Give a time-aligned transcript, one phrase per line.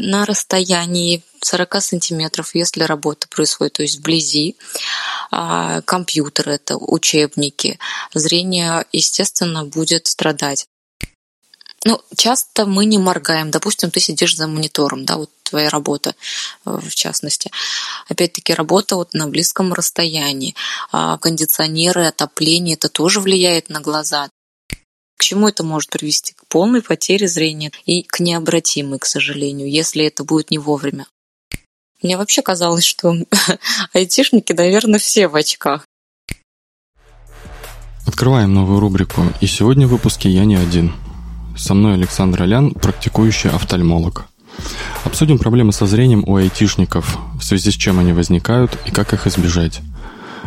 [0.00, 4.56] на расстоянии 40 сантиметров, если работа происходит, то есть вблизи,
[5.30, 7.78] а, компьютер это, учебники,
[8.14, 10.66] зрение, естественно, будет страдать.
[11.84, 13.50] Ну, часто мы не моргаем.
[13.50, 16.14] Допустим, ты сидишь за монитором, да, вот твоя работа
[16.66, 17.50] э, в частности.
[18.08, 20.54] Опять-таки работа вот на близком расстоянии.
[20.92, 24.28] А кондиционеры, отопление, это тоже влияет на глаза.
[25.20, 26.32] К чему это может привести?
[26.32, 31.04] К полной потере зрения и к необратимой, к сожалению, если это будет не вовремя.
[32.02, 33.14] Мне вообще казалось, что
[33.92, 35.84] айтишники, наверное, все в очках.
[38.06, 39.24] Открываем новую рубрику.
[39.42, 40.94] И сегодня в выпуске я не один.
[41.54, 44.24] Со мной Александр Алян, практикующий офтальмолог.
[45.04, 49.26] Обсудим проблемы со зрением у айтишников, в связи с чем они возникают и как их
[49.26, 49.82] избежать.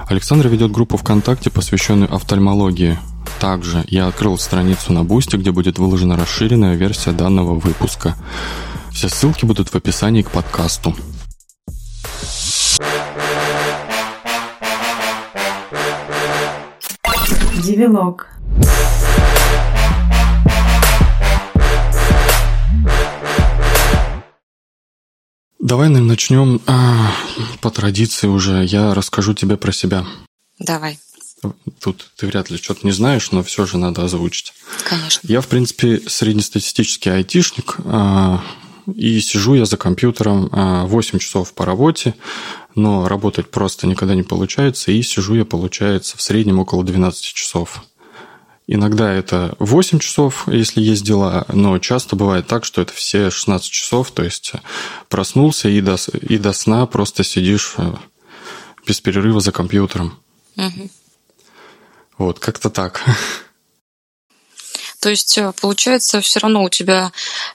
[0.09, 2.98] Александр ведет группу ВКонтакте, посвященную офтальмологии.
[3.40, 8.16] Также я открыл страницу на Бусте, где будет выложена расширенная версия данного выпуска.
[8.91, 10.96] Все ссылки будут в описании к подкасту.
[17.63, 18.27] Девилог.
[25.60, 27.12] Давай наверное, начнем а,
[27.62, 28.65] по традиции уже.
[28.65, 30.05] Я расскажу тебе про себя.
[30.60, 30.99] Давай.
[31.80, 34.54] Тут ты вряд ли что-то не знаешь, но все же надо озвучить.
[34.84, 35.27] Конечно.
[35.27, 38.44] Я, в принципе, среднестатистический айтишник, а,
[38.96, 42.16] и сижу я за компьютером а, 8 часов по работе,
[42.76, 47.84] но работать просто никогда не получается, и сижу я, получается, в среднем около 12 часов.
[48.66, 53.70] Иногда это 8 часов, если есть дела, но часто бывает так, что это все 16
[53.70, 54.54] часов, то есть
[55.10, 57.94] проснулся и до, и до сна просто сидишь э,
[58.88, 60.18] без перерыва за компьютером.
[60.55, 60.90] Угу.
[62.24, 63.04] Вот, как-то так.
[65.02, 67.12] То есть, э, получается, все равно у тебя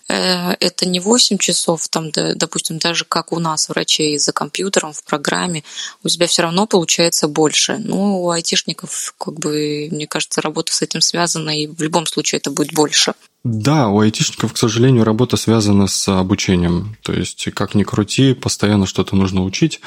[0.09, 4.93] э, это не 8 часов, там, да, допустим, даже как у нас, врачей, за компьютером,
[4.93, 5.65] в программе,
[6.05, 7.79] у тебя все равно получается больше.
[7.79, 12.41] Ну, у айтишников, как бы, мне кажется, работа с этим связана, и в любом случае
[12.41, 13.15] это будет больше.
[13.45, 16.97] Да, у айтишников, к сожалению, работа связана с обучением.
[17.03, 19.81] То есть, как ни крути, постоянно что-то нужно учить,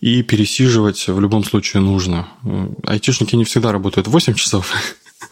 [0.00, 2.28] и пересиживать в любом случае нужно.
[2.84, 4.74] Айтишники не всегда работают 8 часов,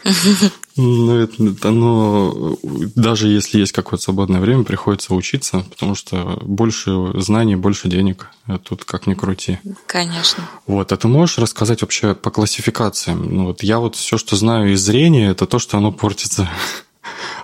[0.76, 7.56] ну, это, оно, даже если есть какое-то свободное время, приходится учиться, потому что больше знаний,
[7.56, 8.28] больше денег.
[8.46, 9.58] А тут как ни крути.
[9.86, 10.48] Конечно.
[10.66, 13.34] Вот, а ты можешь рассказать вообще по классификациям?
[13.34, 16.48] Ну, вот я вот все, что знаю из зрения, это то, что оно портится.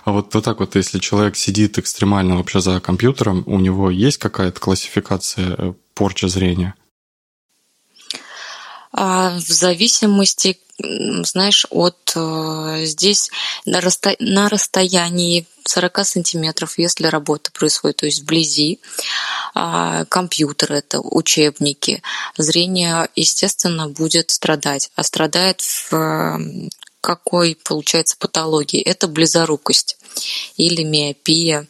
[0.05, 4.17] А вот, вот так вот, если человек сидит экстремально вообще за компьютером, у него есть
[4.17, 6.75] какая-то классификация э, порча зрения?
[8.91, 13.29] А в зависимости, знаешь, от э, здесь
[13.65, 18.79] на, расто, на расстоянии 40 сантиметров, если работа происходит, то есть вблизи,
[19.53, 22.01] а, компьютер это, учебники,
[22.37, 24.89] зрение, естественно, будет страдать.
[24.95, 26.39] А страдает в
[27.01, 28.81] какой, получается, патологии?
[28.81, 29.97] Это близорукость
[30.57, 31.67] или миопия,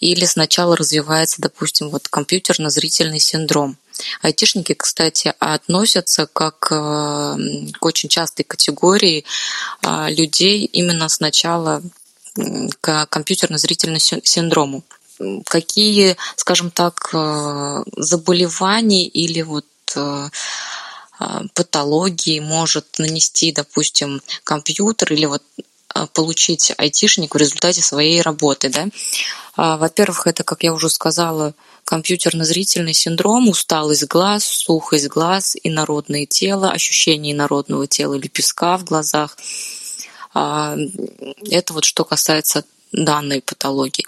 [0.00, 3.76] или сначала развивается, допустим, вот компьютерно-зрительный синдром–
[4.22, 7.36] Айтишники, кстати, относятся как э,
[7.80, 9.24] к очень частой категории
[9.82, 11.82] а, людей именно сначала
[12.80, 14.84] к компьютерно-зрительному синдрому.
[15.46, 19.66] Какие, скажем так, э, заболевания или вот
[19.96, 20.28] э,
[21.54, 25.42] патологии может нанести, допустим, компьютер или вот
[26.12, 28.68] получить айтишник в результате своей работы.
[28.68, 28.88] Да?
[29.56, 36.70] А, во-первых, это, как я уже сказала, компьютерно-зрительный синдром, усталость глаз, сухость глаз, инородное тело,
[36.70, 39.36] ощущение инородного тела или песка в глазах.
[40.34, 40.76] А,
[41.50, 44.04] это вот что касается данной патологии.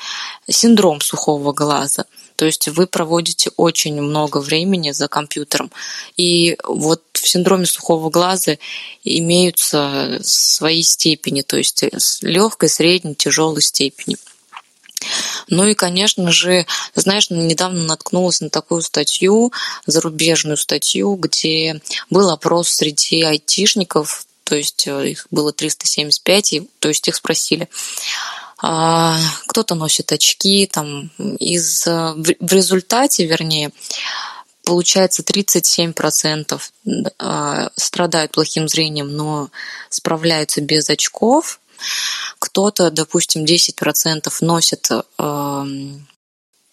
[0.48, 2.04] Синдром сухого глаза.
[2.40, 5.70] То есть вы проводите очень много времени за компьютером.
[6.16, 8.56] И вот в синдроме сухого глаза
[9.04, 11.84] имеются свои степени, то есть
[12.22, 14.16] легкой, средней, тяжелой степени.
[15.48, 16.64] Ну и, конечно же,
[16.94, 19.52] знаешь, недавно наткнулась на такую статью,
[19.84, 26.88] зарубежную статью, где был опрос среди айтишников, то есть э, их было 375, и, то
[26.88, 27.68] есть их спросили,
[28.60, 33.72] кто-то носит очки, там, из, э, в результате, вернее,
[34.64, 36.60] получается 37%
[37.18, 39.50] а, страдают плохим зрением, но
[39.88, 41.60] справляются без очков,
[42.38, 45.64] кто-то, допустим, 10% носит э,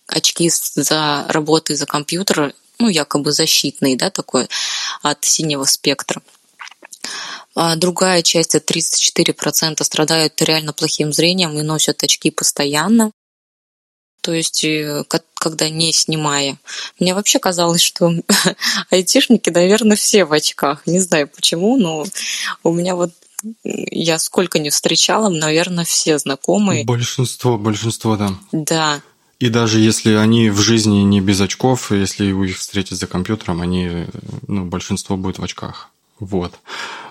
[0.07, 4.47] очки за работой за компьютер, ну, якобы защитные, да, такой
[5.01, 6.21] от синего спектра.
[7.59, 13.11] А другая часть, это 34%, страдают реально плохим зрением и носят очки постоянно.
[14.21, 15.03] То есть э,
[15.39, 16.59] никогда не снимая.
[16.99, 18.11] Мне вообще казалось, что
[18.91, 20.85] айтишники, наверное, все в очках.
[20.85, 22.05] Не знаю почему, но
[22.61, 23.09] у меня вот
[23.63, 26.85] я сколько не встречала, наверное, все знакомые.
[26.85, 28.33] Большинство, большинство, да.
[28.51, 29.01] Да.
[29.39, 33.61] И даже если они в жизни не без очков, если вы их встретите за компьютером,
[33.61, 34.05] они,
[34.45, 35.89] ну, большинство будет в очках.
[36.19, 36.53] Вот.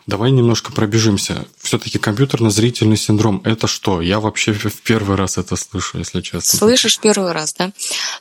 [0.06, 1.46] Давай немножко пробежимся.
[1.60, 4.00] Все-таки компьютерно-зрительный синдром– это что?
[4.00, 6.58] Я вообще в первый раз это слышу, если честно.
[6.58, 7.72] Слышишь первый раз, да?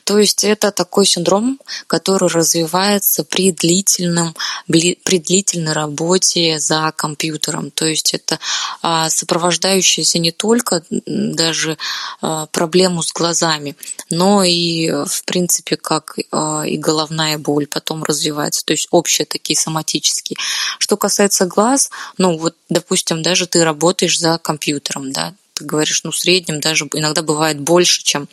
[0.02, 4.34] То есть это такой синдром, который развивается при длительном,
[4.66, 7.70] при длительной работе за компьютером.
[7.70, 8.40] То есть это
[8.82, 11.78] а, сопровождающаяся не только даже
[12.20, 13.76] а, проблему с глазами,
[14.10, 18.64] но и, в принципе, как а, и головная боль потом развивается.
[18.64, 20.36] То есть общие такие соматические.
[20.80, 26.02] Что касается глаз, глаз, ну вот, допустим, даже ты работаешь за компьютером, да, ты говоришь,
[26.04, 28.28] ну, в среднем даже иногда бывает больше, чем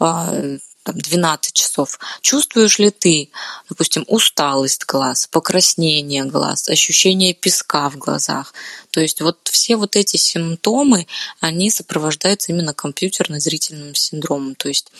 [0.00, 1.98] э, там, 12 часов.
[2.20, 3.30] Чувствуешь ли ты,
[3.68, 8.54] допустим, усталость глаз, покраснение глаз, ощущение песка в глазах?
[8.90, 11.06] То есть вот все вот эти симптомы,
[11.40, 14.54] они сопровождаются именно компьютерно-зрительным синдромом.
[14.56, 14.90] То есть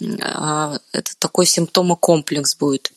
[0.00, 2.92] э, это такой симптомокомплекс будет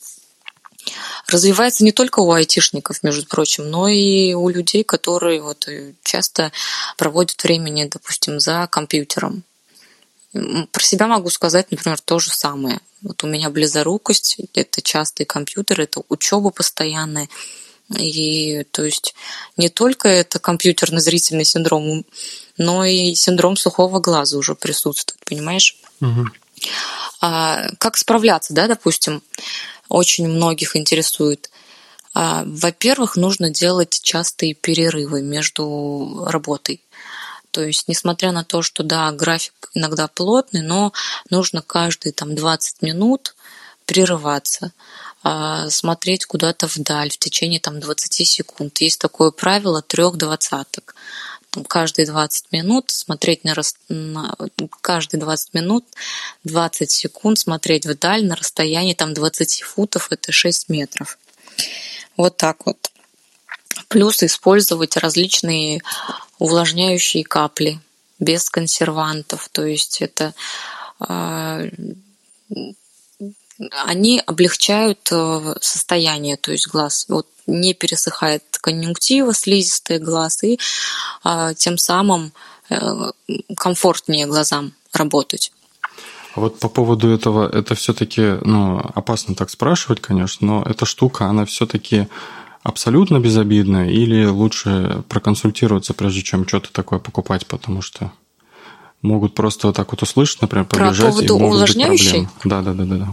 [1.26, 6.52] развивается не только у айтишников, между прочим, но и у людей, которые вот э, часто
[6.96, 9.42] проводят времени, допустим, за компьютером.
[10.32, 12.80] Про себя могу сказать, например, то же самое.
[13.02, 17.28] Вот у меня близорукость, это частый компьютер, это учеба постоянная.
[17.98, 19.14] И то есть
[19.56, 22.04] не только это компьютерно-зрительный синдром,
[22.56, 25.76] но и синдром сухого глаза уже присутствует, понимаешь?
[26.00, 26.26] Угу.
[27.20, 29.22] А, как справляться, да, допустим?
[29.90, 31.50] Очень многих интересует.
[32.14, 36.80] А, во-первых, нужно делать частые перерывы между работой.
[37.50, 40.92] То есть, несмотря на то, что да, график иногда плотный, но
[41.28, 43.34] нужно каждые там 20 минут
[43.84, 44.72] прерываться,
[45.22, 48.80] а, смотреть куда-то вдаль в течение там 20 секунд.
[48.80, 50.94] Есть такое правило трех двадцаток
[51.68, 53.74] каждые 20 минут смотреть на, рас...
[53.88, 54.34] на
[54.80, 55.84] каждые 20 минут
[56.44, 61.18] 20 секунд смотреть вдаль на расстоянии там 20 футов, это 6 метров.
[62.16, 62.90] Вот так вот.
[63.88, 65.82] Плюс использовать различные
[66.38, 67.80] увлажняющие капли
[68.18, 69.48] без консервантов.
[69.50, 70.34] То есть это
[71.00, 71.64] а,
[73.86, 77.06] они облегчают э, состояние, то есть глаз.
[77.08, 80.58] Вот не пересыхает конъюнктива, слизистые глаз, и
[81.24, 82.32] а, тем самым
[82.68, 83.10] э,
[83.56, 85.52] комфортнее глазам работать.
[86.34, 91.26] А вот по поводу этого, это все-таки, ну, опасно так спрашивать, конечно, но эта штука,
[91.26, 92.06] она все-таки
[92.62, 98.12] абсолютно безобидная или лучше проконсультироваться, прежде чем что-то такое покупать, потому что
[99.02, 102.28] могут просто вот так вот услышать, например, побежать, Про поводу и могут быть проблемы.
[102.44, 103.08] Да, да, да, да.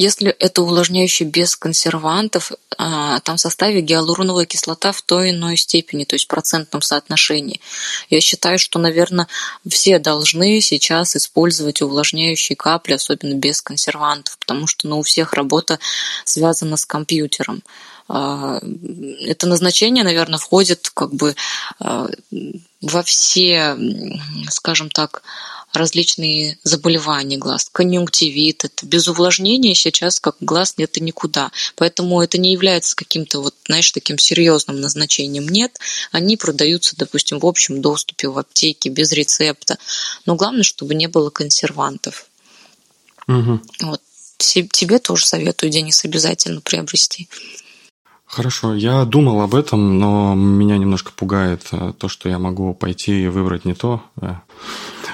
[0.00, 6.04] Если это увлажняющий без консервантов, а, там в составе гиалуроновая кислота в той иной степени,
[6.04, 7.60] то есть в процентном соотношении.
[8.08, 9.26] Я считаю, что, наверное,
[9.68, 15.80] все должны сейчас использовать увлажняющие капли, особенно без консервантов, потому что ну, у всех работа
[16.24, 17.64] связана с компьютером.
[18.06, 18.60] А,
[19.22, 21.34] это назначение, наверное, входит как бы
[21.80, 22.06] а,
[22.80, 23.76] во все,
[24.48, 25.24] скажем так,
[25.78, 31.50] различные заболевания глаз, конъюнктивит, это без увлажнения сейчас как глаз нет и никуда.
[31.76, 35.48] Поэтому это не является каким-то вот, знаешь, таким серьезным назначением.
[35.48, 35.78] Нет,
[36.12, 39.78] они продаются, допустим, в общем доступе в аптеке без рецепта.
[40.26, 42.26] Но главное, чтобы не было консервантов.
[43.26, 43.60] Угу.
[43.82, 44.02] Вот.
[44.38, 47.28] Тебе тоже советую, Денис, обязательно приобрести.
[48.28, 53.24] Хорошо, я думал об этом, но меня немножко пугает э, то, что я могу пойти
[53.24, 54.02] и выбрать не то.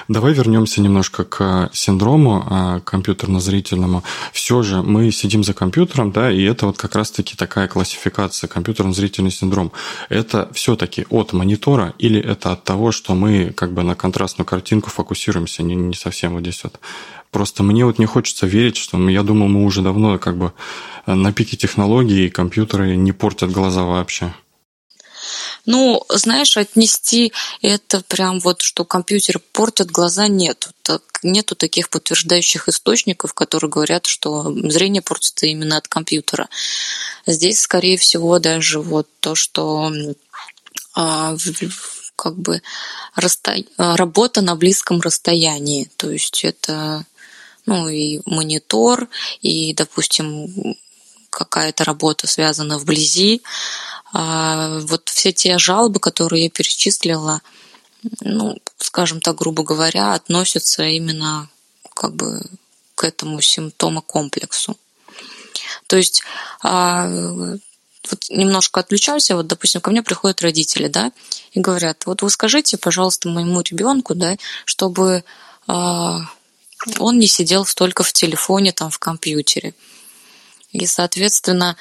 [0.07, 0.13] Э.
[0.13, 4.03] Давай вернемся немножко к синдрому а, компьютерно-зрительному.
[4.31, 9.31] Все же мы сидим за компьютером, да, и это вот как раз-таки такая классификация компьютерно-зрительный
[9.31, 9.71] синдром.
[10.09, 14.89] Это все-таки от монитора или это от того, что мы как бы на контрастную картинку
[14.89, 16.79] фокусируемся, не, не совсем вот здесь вот.
[17.31, 20.53] Просто мне вот не хочется верить, что я думал, мы уже давно как бы
[21.05, 24.33] на пике технологий, и компьютеры не портят глаза вообще.
[25.65, 30.69] Ну, знаешь, отнести это прям вот, что компьютер портит глаза, нету.
[30.81, 36.47] Так, нету таких подтверждающих источников, которые говорят, что зрение портится именно от компьютера.
[37.25, 39.91] Здесь, скорее всего, даже вот то, что
[40.93, 41.35] а,
[42.15, 42.61] как бы
[43.15, 43.55] расто...
[43.77, 45.89] работа на близком расстоянии.
[45.97, 47.05] То есть это
[47.65, 49.07] ну, и монитор,
[49.41, 50.75] и, допустим,
[51.29, 53.41] какая-то работа связана вблизи,
[54.13, 57.41] вот все те жалобы, которые я перечислила,
[58.21, 61.49] ну, скажем так, грубо говоря, относятся именно
[61.93, 62.41] как бы
[62.95, 64.77] к этому симптомокомплексу.
[65.87, 66.23] То есть
[66.63, 67.07] а,
[68.09, 71.11] вот немножко отключаюсь, вот, допустим, ко мне приходят родители, да,
[71.51, 75.23] и говорят, вот вы скажите, пожалуйста, моему ребенку, да, чтобы
[75.67, 76.21] а,
[76.99, 79.73] он не сидел столько в телефоне, там, в компьютере.
[80.71, 81.77] И, соответственно,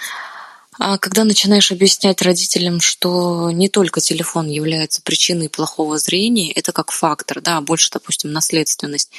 [0.78, 6.90] а когда начинаешь объяснять родителям, что не только телефон является причиной плохого зрения, это как
[6.90, 9.11] фактор, да, больше, допустим, наследственность,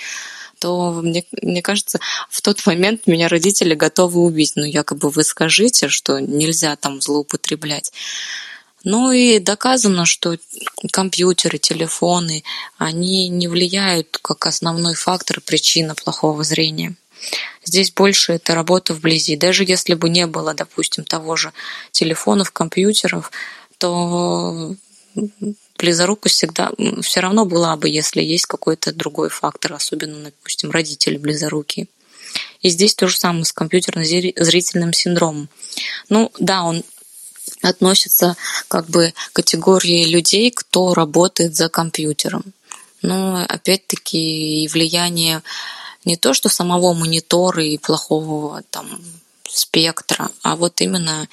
[0.59, 4.53] то мне, мне кажется, в тот момент меня родители готовы убить.
[4.55, 7.91] Ну, якобы вы скажите, что нельзя там злоупотреблять.
[8.83, 10.37] Ну и доказано, что
[10.91, 12.43] компьютеры, телефоны,
[12.77, 16.95] они не влияют как основной фактор, причина плохого зрения.
[17.65, 19.35] Здесь больше это работа вблизи.
[19.35, 21.51] Даже если бы не было, допустим, того же
[21.91, 23.31] телефонов, компьютеров,
[23.77, 24.75] то
[25.77, 31.87] близорукость всегда все равно была бы, если есть какой-то другой фактор, особенно, допустим, родители близорукие.
[32.61, 35.49] И здесь то же самое с компьютерно-зрительным синдромом.
[36.09, 36.83] Ну да, он
[37.61, 38.35] относится
[38.67, 42.43] как бы к категории людей, кто работает за компьютером.
[43.01, 45.41] Но опять-таки влияние
[46.05, 48.87] не то, что самого монитора и плохого там
[49.47, 51.27] спектра, а вот именно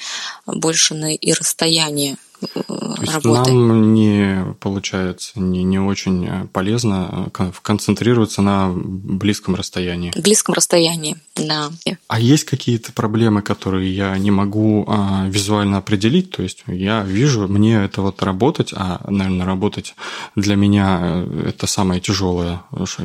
[0.46, 2.16] больше на и расстояние
[2.54, 3.52] то есть работы.
[3.52, 10.12] Нам не получается, не, не очень э, полезно э, концентрироваться на близком расстоянии.
[10.16, 11.70] Близком расстоянии, да.
[12.08, 16.30] А есть какие-то проблемы, которые я не могу а, визуально определить?
[16.30, 19.94] То есть я вижу, мне это вот работать, а, наверное, работать
[20.36, 22.62] для меня э, это самая тяжелая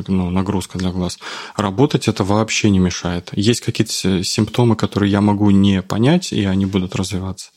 [0.08, 1.18] ну, нагрузка для глаз.
[1.56, 3.30] Работать это вообще не мешает.
[3.32, 7.50] Есть какие-то симптомы, которые я могу не понять, и они будут развиваться?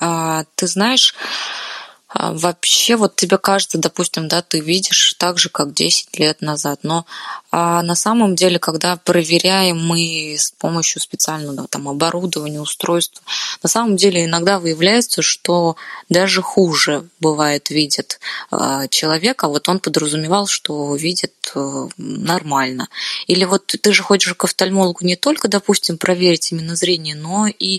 [0.00, 1.14] А, ты знаешь,
[2.08, 6.80] а, вообще вот тебе кажется, допустим, да, ты видишь так же, как 10 лет назад,
[6.82, 7.04] но
[7.50, 13.22] а на самом деле, когда проверяем мы с помощью специального там, оборудования, устройств,
[13.62, 15.76] на самом деле иногда выявляется, что
[16.08, 22.88] даже хуже бывает видит а вот он подразумевал, что видит э, нормально.
[23.26, 27.76] Или вот ты же ходишь к офтальмологу не только, допустим, проверить именно зрение, но и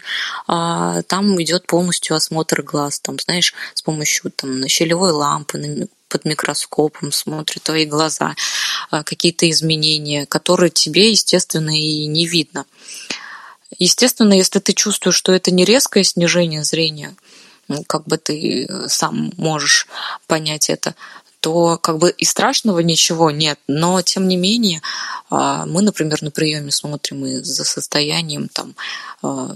[0.48, 7.12] э, там идет полностью осмотр глаз, там, знаешь, с помощью там, щелевой лампы, под микроскопом
[7.12, 8.36] смотрит твои глаза,
[8.90, 12.66] а, какие-то изменения, которые тебе, естественно, и не видно.
[13.78, 17.16] Естественно, если ты чувствуешь, что это не резкое снижение зрения,
[17.86, 19.88] как бы ты сам можешь
[20.26, 20.96] понять это,
[21.40, 23.60] то как бы и страшного ничего нет.
[23.68, 24.82] Но тем не менее,
[25.30, 28.76] а, мы, например, на приеме смотрим и за состоянием там
[29.22, 29.56] а,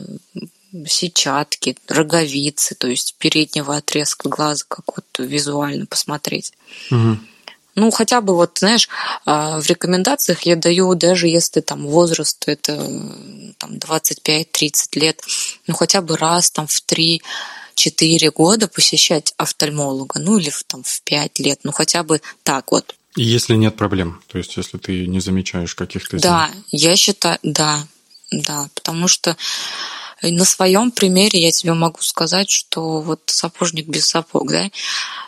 [0.87, 6.53] сетчатки, роговицы, то есть переднего отрезка глаза, как вот визуально посмотреть.
[6.91, 7.17] Угу.
[7.75, 8.87] Ну, хотя бы вот, знаешь,
[9.25, 12.75] а, в рекомендациях я даю, даже если там возраст это
[13.57, 15.21] там 25-30 лет,
[15.65, 21.01] ну, хотя бы раз там в 3-4 года посещать офтальмолога, ну, или в, там в
[21.01, 22.95] 5 лет, ну, хотя бы так вот.
[23.15, 26.19] И если нет проблем, то есть если ты не замечаешь каких-то...
[26.19, 27.87] Да, я считаю, да,
[28.31, 29.35] да, потому что
[30.23, 34.71] и на своем примере я тебе могу сказать, что вот сапожник без сапог, да,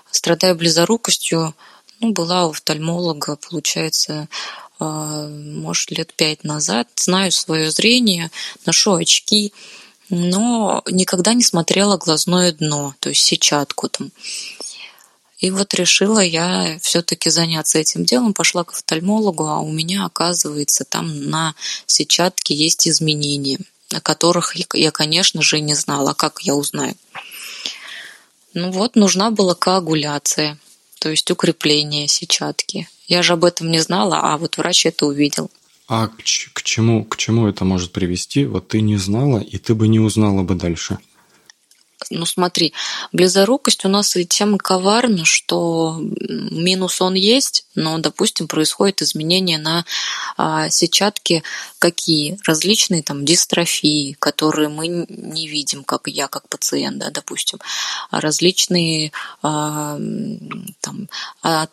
[0.09, 1.53] страдая близорукостью,
[1.99, 4.29] ну, была у офтальмолога, получается,
[4.79, 6.87] а, может, лет пять назад.
[6.95, 8.31] Знаю свое зрение,
[8.65, 9.53] ношу очки,
[10.09, 14.11] но никогда не смотрела глазное дно, то есть сетчатку там.
[15.39, 20.85] И вот решила я все-таки заняться этим делом, пошла к офтальмологу, а у меня, оказывается,
[20.85, 21.53] там на
[21.85, 23.59] сетчатке есть изменения–
[23.93, 26.11] о которых я, конечно же, не знала.
[26.11, 26.95] А как я узнаю?
[28.53, 30.57] Ну вот, нужна была коагуляция,
[30.99, 32.87] то есть укрепление сетчатки.
[33.07, 35.51] Я же об этом не знала, а вот врач это увидел.
[35.87, 38.45] А к, к чему, к чему это может привести?
[38.45, 40.97] Вот ты не знала, и ты бы не узнала бы дальше
[42.09, 42.73] ну смотри,
[43.11, 49.85] близорукость у нас и тем коварна, что минус он есть, но, допустим, происходит изменения на
[50.37, 51.43] а, сетчатке
[51.79, 52.37] какие?
[52.45, 57.59] Различные там дистрофии, которые мы не видим, как я, как пациент, да, допустим.
[58.11, 59.11] Различные
[59.41, 59.97] а,
[60.81, 61.09] там,
[61.43, 61.67] а,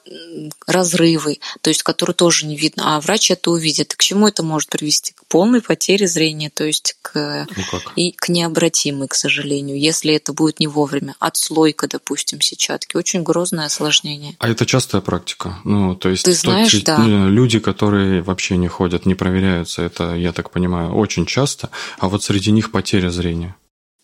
[0.67, 3.95] разрывы, то есть которые тоже не видно, а врач это увидит.
[3.95, 5.13] К чему это может привести?
[5.13, 10.33] К полной потере зрения, то есть к, ну и к необратимой, к сожалению, если это
[10.33, 11.15] будет не вовремя.
[11.19, 12.97] Отслойка, допустим, сетчатки.
[12.97, 14.37] Очень грозное осложнение.
[14.39, 15.59] А это частая практика?
[15.65, 17.05] Ну, то есть Ты знаешь, то, да.
[17.07, 21.71] Э, люди, которые вообще не ходят, не проверяются, это, я так понимаю, очень часто.
[21.99, 23.57] А вот среди них потеря зрения.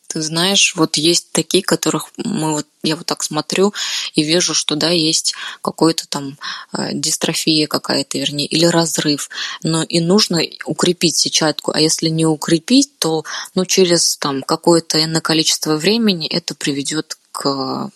[0.09, 3.75] Ты знаешь, вот есть такие, которых мы вот, я вот так смотрю
[4.15, 6.39] и вижу, что да, есть какой-то там
[6.73, 9.29] э, дистрофия какая-то, вернее, или разрыв.
[9.63, 11.73] Но и нужно укрепить сетчатку.
[11.75, 13.25] А если не укрепить, то
[13.55, 17.91] ну, через там какое-то энное количество времени это приведет к,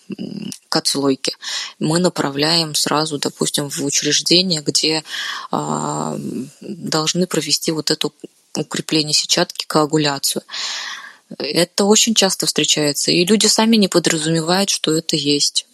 [0.69, 1.35] к отслойке.
[1.79, 5.03] Мы направляем сразу, допустим, в учреждение, где
[5.51, 6.17] э,
[6.61, 8.13] должны провести вот эту
[8.55, 10.43] укрепление сетчатки, коагуляцию.
[11.37, 15.67] Это очень часто встречается, и люди сами не подразумевают, что это есть.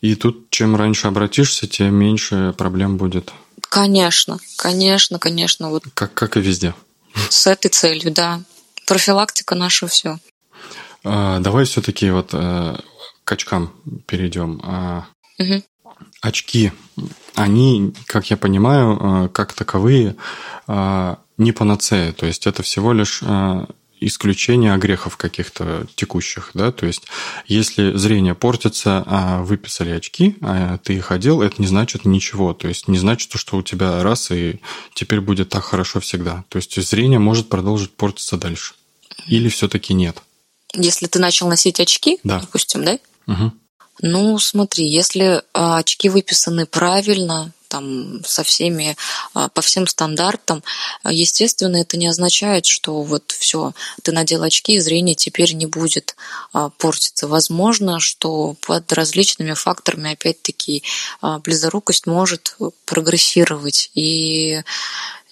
[0.00, 3.32] И тут чем раньше обратишься, тем меньше проблем будет.
[3.60, 5.70] Конечно, конечно, конечно.
[5.70, 6.74] Вот как, как и везде.
[7.28, 8.42] С этой целью, да.
[8.86, 10.18] Профилактика наша все.
[11.04, 12.80] А, давай все-таки вот а,
[13.24, 13.72] к очкам
[14.06, 14.60] перейдем.
[14.64, 15.06] А,
[15.38, 15.62] угу.
[16.20, 16.72] Очки,
[17.34, 20.16] они, как я понимаю, а, как таковые,
[20.66, 22.12] а, не панацея.
[22.12, 23.66] То есть это всего лишь а,
[24.00, 27.02] исключение огрехов каких-то текущих, да, то есть
[27.46, 32.68] если зрение портится, а выписали очки, а ты их одел, это не значит ничего, то
[32.68, 34.60] есть не значит, что у тебя раз и
[34.94, 38.74] теперь будет так хорошо всегда, то есть зрение может продолжить портиться дальше,
[39.26, 40.22] или все-таки нет.
[40.74, 42.40] Если ты начал носить очки, да.
[42.40, 42.98] допустим, да?
[43.26, 43.52] Угу.
[44.00, 48.96] Ну, смотри, если а, очки выписаны правильно, там со всеми,
[49.34, 50.62] а, по всем стандартам,
[51.04, 53.72] естественно, это не означает, что вот все,
[54.02, 56.16] ты надел очки, и зрение теперь не будет
[56.52, 57.28] а, портиться.
[57.28, 60.82] Возможно, что под различными факторами, опять-таки,
[61.22, 64.62] близорукость может прогрессировать, и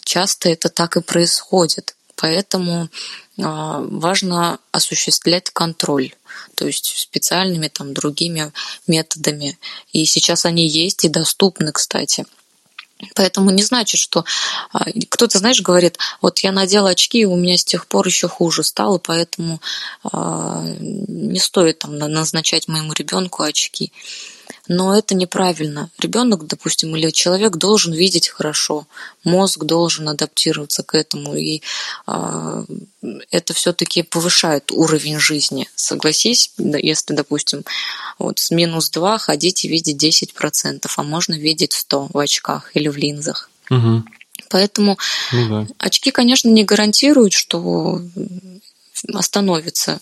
[0.04, 1.96] часто это так и происходит.
[2.16, 2.88] Поэтому
[3.36, 6.14] важно осуществлять контроль
[6.56, 8.52] то есть специальными там другими
[8.86, 9.58] методами.
[9.92, 12.26] И сейчас они есть и доступны, кстати.
[13.14, 14.24] Поэтому не значит, что
[14.72, 18.26] а, кто-то, знаешь, говорит, вот я надела очки, и у меня с тех пор еще
[18.26, 19.60] хуже стало, поэтому
[20.02, 23.92] а, не стоит там назначать моему ребенку очки
[24.68, 25.90] но это неправильно.
[25.98, 28.86] Ребенок, допустим, или человек должен видеть хорошо,
[29.24, 31.62] мозг должен адаптироваться к этому, и
[32.06, 32.64] э,
[33.30, 35.68] это все-таки повышает уровень жизни.
[35.74, 37.64] Согласись, если, допустим,
[38.18, 42.88] вот с минус 2 ходить и видеть 10%, а можно видеть 100 в очках или
[42.88, 43.50] в линзах.
[43.70, 44.04] Угу.
[44.50, 44.98] Поэтому
[45.32, 45.66] ну, да.
[45.78, 48.00] очки, конечно, не гарантируют, что
[49.12, 50.00] остановится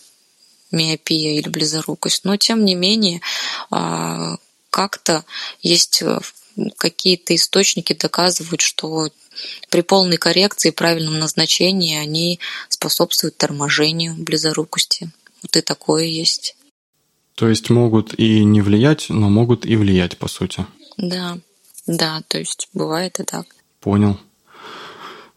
[0.70, 3.20] миопия или близорукость, но тем не менее
[3.70, 4.36] а,
[4.74, 5.24] как-то
[5.62, 6.18] есть э,
[6.76, 9.08] какие-то источники доказывают, что
[9.70, 15.12] при полной коррекции и правильном назначении они способствуют торможению близорукости.
[15.42, 16.56] Вот и такое есть.
[17.37, 20.66] То есть могут и не влиять, но могут и влиять, по сути.
[20.96, 21.38] Да,
[21.87, 23.46] да, то есть бывает и так.
[23.80, 24.18] Понял.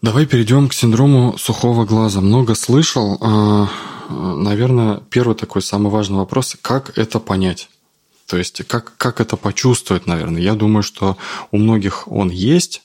[0.02, 2.20] Давай перейдем к синдрому сухого глаза.
[2.20, 3.18] Много слышал.
[3.20, 3.68] А,
[4.08, 7.68] наверное, первый такой самый важный вопрос– как это понять?
[8.28, 10.42] То есть как, как это почувствовать, наверное?
[10.42, 11.16] Я думаю, что
[11.50, 12.82] у многих он есть.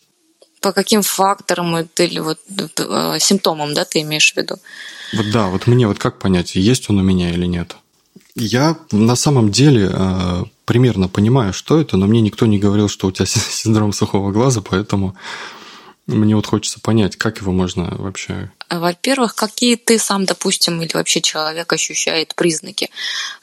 [0.62, 4.56] По каким факторам или вот э, симптомам, да, ты имеешь в виду?
[5.14, 7.76] Вот да, вот мне вот как понять, есть он у меня или нет?
[8.36, 13.08] Я на самом деле э, примерно понимаю, что это, но мне никто не говорил, что
[13.08, 15.14] у тебя синдром сухого глаза, поэтому
[16.06, 18.52] мне вот хочется понять, как его можно вообще...
[18.70, 22.90] Во-первых, какие ты сам, допустим, или вообще человек ощущает признаки.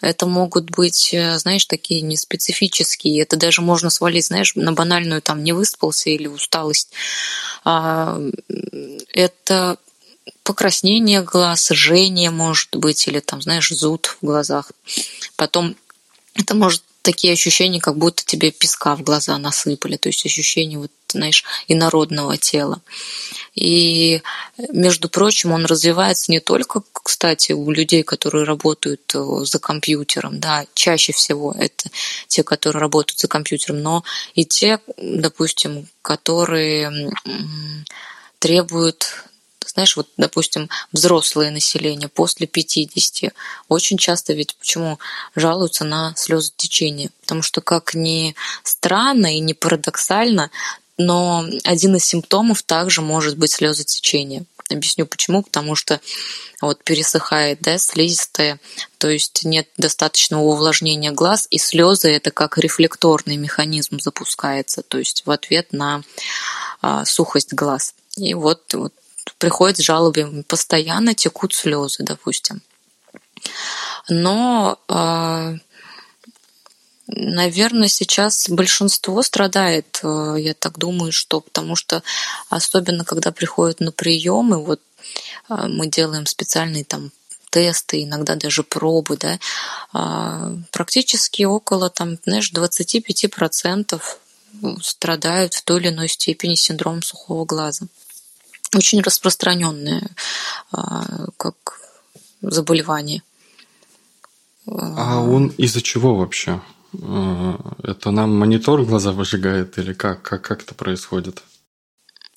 [0.00, 3.22] Это могут быть, э, знаешь, такие неспецифические.
[3.22, 6.92] Это даже можно свалить, знаешь, на банальную там не выспался или усталость.
[7.64, 8.20] А,
[9.12, 9.78] это
[10.42, 14.72] покраснение глаз, жжение может быть, или там, знаешь, зуд в глазах.
[15.36, 15.76] Потом
[16.34, 20.90] это может такие ощущения, как будто тебе песка в глаза насыпали, то есть ощущение вот,
[21.08, 22.80] знаешь, инородного тела.
[23.54, 24.22] И,
[24.72, 30.66] между прочим, он развивается не только, кстати, у людей, которые работают э, за компьютером, да,
[30.74, 31.90] чаще всего это
[32.28, 37.12] те, которые работают за компьютером, но и те, допустим, которые
[38.38, 39.29] требуют
[39.80, 43.32] знаешь, вот, допустим, взрослое население после 50
[43.68, 44.98] очень часто ведь почему
[45.34, 47.08] жалуются на слезотечение?
[47.22, 50.50] Потому что как ни странно и не парадоксально,
[50.98, 54.44] но один из симптомов также может быть слезотечение.
[54.68, 55.42] Объясню почему.
[55.42, 55.98] Потому что
[56.60, 58.60] вот пересыхает да, слизистая,
[58.98, 65.22] то есть нет достаточного увлажнения глаз, и слезы это как рефлекторный механизм запускается, то есть
[65.24, 66.02] в ответ на
[66.82, 67.94] а, сухость глаз.
[68.16, 68.92] И вот, вот
[69.40, 72.62] приходит с жалобами, постоянно текут слезы, допустим.
[74.08, 75.54] Но, а,
[77.08, 82.02] наверное, сейчас большинство страдает, а, я так думаю, что потому что
[82.50, 84.80] особенно когда приходят на приемы, вот
[85.48, 87.10] а, мы делаем специальные там
[87.48, 89.40] тесты, иногда даже пробы, да,
[90.70, 94.00] практически около, там, знаешь, 25%
[94.80, 97.86] страдают в той или иной степени синдромом сухого глаза.
[98.74, 100.10] Очень распространенное
[100.72, 101.80] а, как
[102.40, 103.22] заболевание.
[104.66, 106.60] А он из-за чего вообще?
[106.92, 110.22] Э, это нам монитор глаза выжигает или как?
[110.22, 111.42] Как, как это происходит?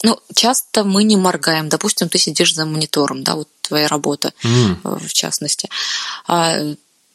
[0.03, 1.69] Ну, часто мы не моргаем.
[1.69, 4.99] Допустим, ты сидишь за монитором, да, вот твоя работа mm.
[4.99, 5.69] в частности.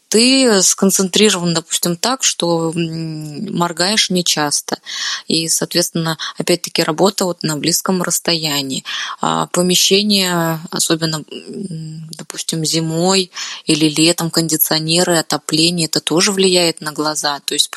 [0.08, 4.78] Ты сконцентрирован, допустим, так, что моргаешь нечасто.
[5.26, 8.84] И, соответственно, опять-таки работа вот на близком расстоянии.
[9.20, 13.30] А помещение, особенно, допустим, зимой
[13.66, 17.40] или летом, кондиционеры, отопление, это тоже влияет на глаза.
[17.44, 17.70] То есть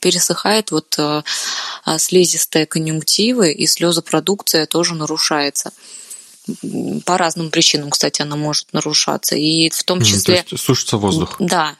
[0.00, 1.22] пересыхает вот э,
[1.98, 5.72] слизистая конъюнктивы, и слезопродукция тоже нарушается
[7.04, 9.36] по разным причинам, кстати, она может нарушаться.
[9.36, 10.42] И в том числе...
[10.42, 11.36] То есть сушится воздух.
[11.38, 11.76] Да.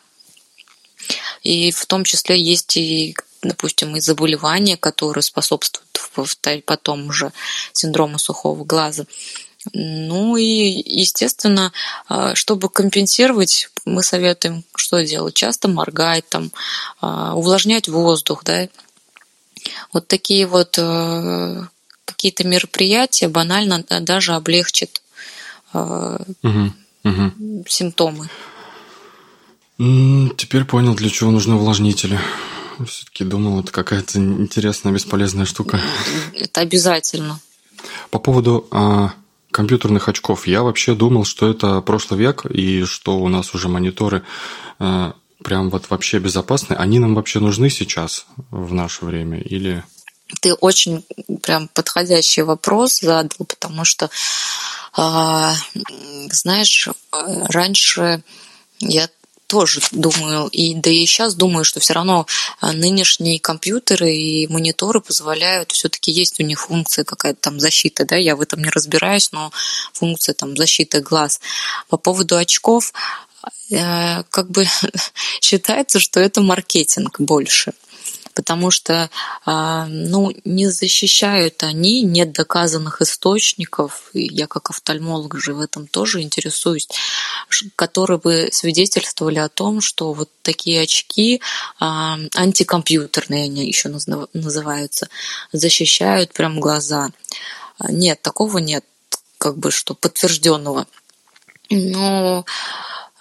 [1.43, 5.87] И в том числе есть и допустим, и заболевания, которые способствуют
[6.65, 7.33] потом уже
[7.73, 9.05] синдрому сухого глаза.
[9.73, 11.73] Ну и, естественно,
[12.09, 15.35] а, чтобы компенсировать, мы советуем, что делать?
[15.35, 16.53] Часто моргать, там,
[17.01, 18.69] а, увлажнять воздух, да.
[19.93, 21.67] Вот такие вот э,
[22.07, 25.03] какие-то мероприятия банально даже облегчат
[25.73, 26.73] угу,
[27.05, 27.65] угу.
[27.69, 28.31] симптомы.
[29.79, 32.19] Теперь понял, для чего нужны увлажнители.
[32.87, 35.81] Все-таки думал, это какая-то интересная, бесполезная штука.
[36.35, 37.41] Это обязательно.
[38.11, 39.13] По поводу а,
[39.51, 40.47] компьютерных очков.
[40.47, 44.23] Я вообще думал, что это прошлый век, и что у нас уже мониторы
[44.79, 46.75] а, прям вот вообще безопасны.
[46.75, 49.85] Они нам вообще нужны сейчас, в наше время, или...
[50.41, 51.05] Ты очень
[51.43, 54.11] прям подходящий вопрос задал, потому что,
[54.93, 55.55] а,
[56.31, 58.23] знаешь, раньше
[58.81, 59.09] я
[59.47, 62.27] тоже думаю, и да и сейчас думаю, что все равно
[62.61, 68.17] а, нынешние компьютеры и мониторы позволяют, все-таки есть у них функция какая-то там защита, да,
[68.17, 69.53] я в этом не разбираюсь, но
[69.93, 71.41] функция там защиты глаз.
[71.89, 72.93] По поводу очков,
[73.71, 74.67] э, как бы
[75.41, 77.73] считается, что это маркетинг больше
[78.37, 79.11] потому что
[79.47, 85.87] а, ну, не защищают они, нет доказанных источников, и я как офтальмолог же в этом
[85.87, 86.87] тоже интересуюсь,
[87.75, 91.41] которые бы свидетельствовали о том, что вот такие очки
[91.81, 95.09] а, антикомпьютерные они еще называются,
[95.53, 97.11] защищают прям глаза.
[97.89, 98.85] Нет, такого нет,
[99.39, 100.87] как бы что подтвержденного.
[101.71, 102.45] Но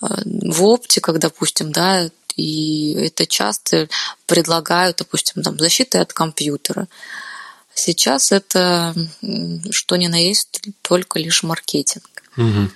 [0.02, 3.88] а, в оптиках, допустим, да, и это часто
[4.26, 6.88] предлагают, допустим, там, защиты от компьютера.
[7.74, 8.96] Сейчас это,
[9.72, 12.24] что ни на есть, только лишь маркетинг.
[12.38, 12.70] Угу.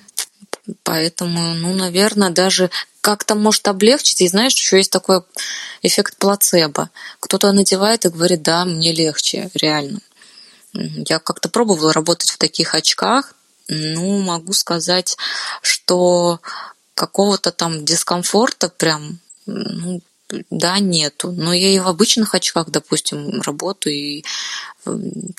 [0.83, 2.69] Поэтому, ну, наверное, даже
[3.01, 4.21] как-то может облегчить.
[4.21, 5.21] И знаешь, еще есть такой
[5.81, 6.89] эффект плацебо.
[7.19, 9.99] Кто-то надевает и говорит, да, мне легче, реально.
[10.73, 13.33] Я как-то пробовала работать в таких очках.
[13.67, 15.17] Ну, могу сказать,
[15.61, 16.39] что
[16.93, 19.19] какого-то там дискомфорта прям
[19.49, 20.01] ну,
[20.49, 21.31] да, нету.
[21.31, 24.25] Но я и в обычных очках, допустим, работаю, и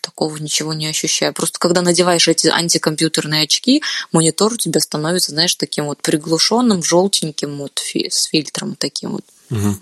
[0.03, 1.33] такого ничего не ощущаю.
[1.33, 7.59] Просто когда надеваешь эти антикомпьютерные очки, монитор у тебя становится, знаешь, таким вот приглушенным, желтеньким,
[7.59, 9.25] вот с фильтром таким вот.
[9.51, 9.77] Угу.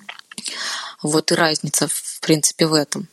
[1.03, 3.09] Вот и разница, в принципе, в этом.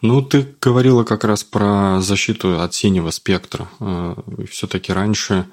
[0.00, 3.68] Ну, ты говорила как раз про защиту от синего спектра.
[3.80, 4.14] Э,
[4.50, 5.46] Все-таки раньше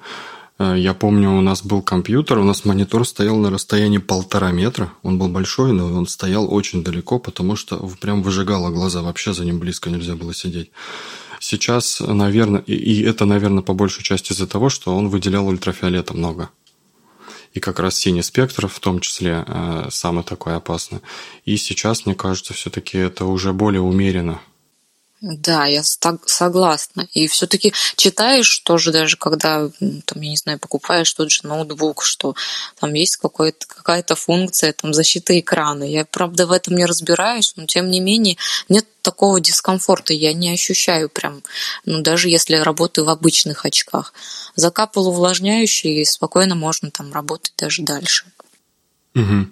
[0.60, 4.92] я помню, у нас был компьютер, у нас монитор стоял на расстоянии полтора метра.
[5.02, 9.00] Он был большой, но он стоял очень далеко, потому что прям выжигало глаза.
[9.00, 10.70] Вообще за ним близко нельзя было сидеть.
[11.38, 16.50] Сейчас, наверное, и это, наверное, по большей части из-за того, что он выделял ультрафиолета много.
[17.54, 21.00] И как раз синий спектр в том числе э, самый такой опасный.
[21.46, 24.40] И сейчас, мне кажется, все-таки это уже более умеренно
[25.20, 27.06] да, я согласна.
[27.12, 32.34] И все-таки читаешь тоже, даже когда, там, я не знаю, покупаешь тот же ноутбук, что
[32.78, 35.84] там есть какая-то функция там, защиты экрана.
[35.84, 38.38] Я, правда, в этом не разбираюсь, но тем не менее
[38.70, 41.42] нет такого дискомфорта, я не ощущаю прям,
[41.84, 44.14] ну, даже если работаю в обычных очках.
[44.56, 48.24] Закапал увлажняющий, и спокойно можно там работать даже дальше.
[49.14, 49.46] Угу.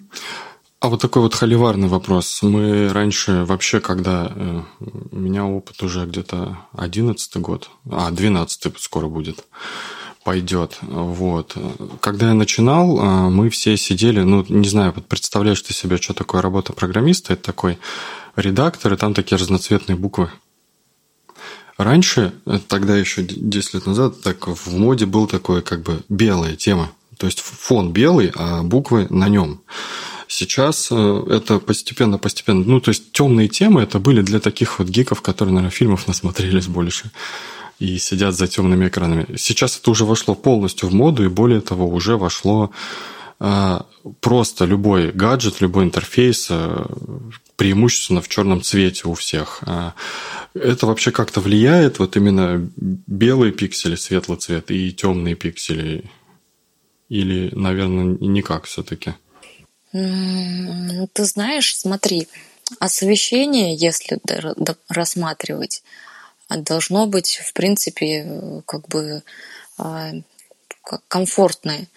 [0.81, 2.41] А вот такой вот холиварный вопрос.
[2.41, 4.61] Мы раньше вообще, когда э,
[5.11, 9.43] у меня опыт уже где-то одиннадцатый год, а, двенадцатый скоро будет,
[10.23, 10.77] пойдет.
[10.81, 11.57] Вот.
[11.99, 16.13] Когда я начинал, э, мы все сидели, ну, не знаю, вот представляешь ты себе, что
[16.13, 17.77] такое работа программиста, это такой
[18.37, 20.31] редактор, и там такие разноцветные буквы.
[21.77, 26.55] Раньше, э, тогда еще 10 лет назад, так в моде был такой как бы белая
[26.55, 29.61] тема То есть фон белый, а буквы на нем.
[30.31, 32.63] Сейчас э, это постепенно-постепенно...
[32.63, 36.67] Ну, то есть темные темы это были для таких вот гиков, которые, наверное, фильмов насмотрелись
[36.67, 37.09] больше
[37.79, 39.25] и сидят за темными экранами.
[39.37, 42.69] Сейчас это уже вошло полностью в моду, и более того, уже вошло
[43.39, 43.79] э,
[44.19, 46.85] просто любой гаджет, любой интерфейс э,
[47.55, 49.63] преимущественно в черном цвете у всех.
[50.53, 56.03] Это вообще как-то влияет, вот именно белые пиксели, светлый цвет и темные пиксели?
[57.09, 59.15] Или, наверное, никак все-таки?
[59.91, 62.27] Ты знаешь, смотри,
[62.79, 64.19] освещение, если
[64.87, 65.83] рассматривать,
[66.49, 69.23] должно быть, в принципе, как бы
[69.77, 70.11] а,
[71.07, 71.87] комфортное.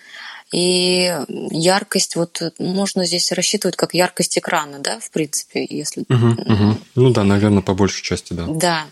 [0.53, 6.03] И яркость, вот можно здесь рассчитывать как яркость экрана, да, в принципе, если...
[6.03, 6.79] Угу, угу.
[6.95, 8.47] Ну да, наверное, по большей части, да.
[8.47, 8.87] Да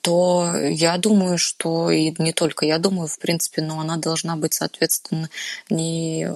[0.00, 4.54] то я думаю, что и не только я думаю, в принципе, но она должна быть,
[4.54, 5.28] соответственно,
[5.68, 6.28] не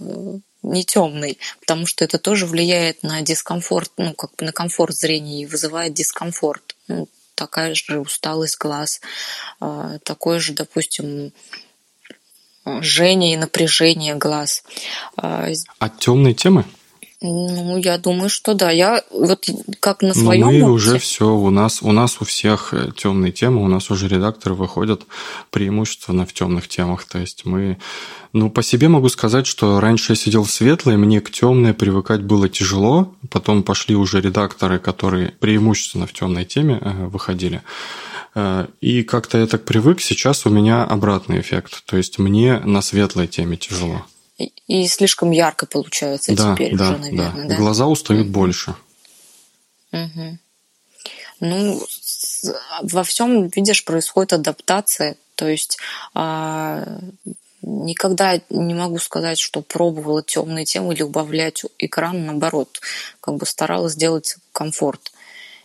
[0.62, 5.42] не темный, потому что это тоже влияет на дискомфорт, ну, как бы на комфорт зрения
[5.42, 6.76] и вызывает дискомфорт.
[6.88, 9.00] Ну, такая же усталость глаз,
[9.60, 11.32] а, такое же, допустим,
[12.66, 14.62] жжение и напряжение глаз.
[15.16, 16.64] А, а темные темы?
[17.22, 18.70] Ну, я думаю, что да.
[18.70, 19.46] Я вот
[19.80, 20.46] как на своем.
[20.46, 20.70] Ну, мы опыте...
[20.70, 24.54] уже все у нас у нас у всех э, темные темы, у нас уже редакторы
[24.54, 25.02] выходят
[25.50, 27.04] преимущественно в темных темах.
[27.04, 27.78] То есть мы,
[28.32, 32.22] ну по себе могу сказать, что раньше я сидел в светлой, мне к темной привыкать
[32.22, 33.12] было тяжело.
[33.28, 37.60] Потом пошли уже редакторы, которые преимущественно в темной теме э, выходили.
[38.34, 41.84] Э, и как-то я так привык, сейчас у меня обратный эффект.
[41.84, 44.06] То есть мне на светлой теме тяжело.
[44.66, 47.48] И слишком ярко получается да, теперь да, уже, наверное, да.
[47.48, 47.56] да?
[47.56, 48.30] Глаза устают mm-hmm.
[48.30, 48.74] больше.
[49.92, 50.38] Угу.
[51.40, 51.82] Ну,
[52.82, 55.16] во всем, видишь, происходит адаптация.
[55.34, 55.78] То есть
[56.14, 56.84] а,
[57.62, 62.80] никогда не могу сказать, что пробовала темные темы или убавлять экран, наоборот,
[63.20, 65.12] как бы старалась сделать комфорт.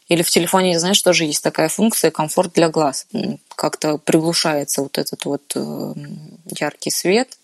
[0.08, 3.08] Или в телефоне, знаешь, тоже есть такая функция комфорт для глаз.
[3.56, 5.94] Как-то приглушается вот этот вот э,
[6.60, 7.38] яркий свет,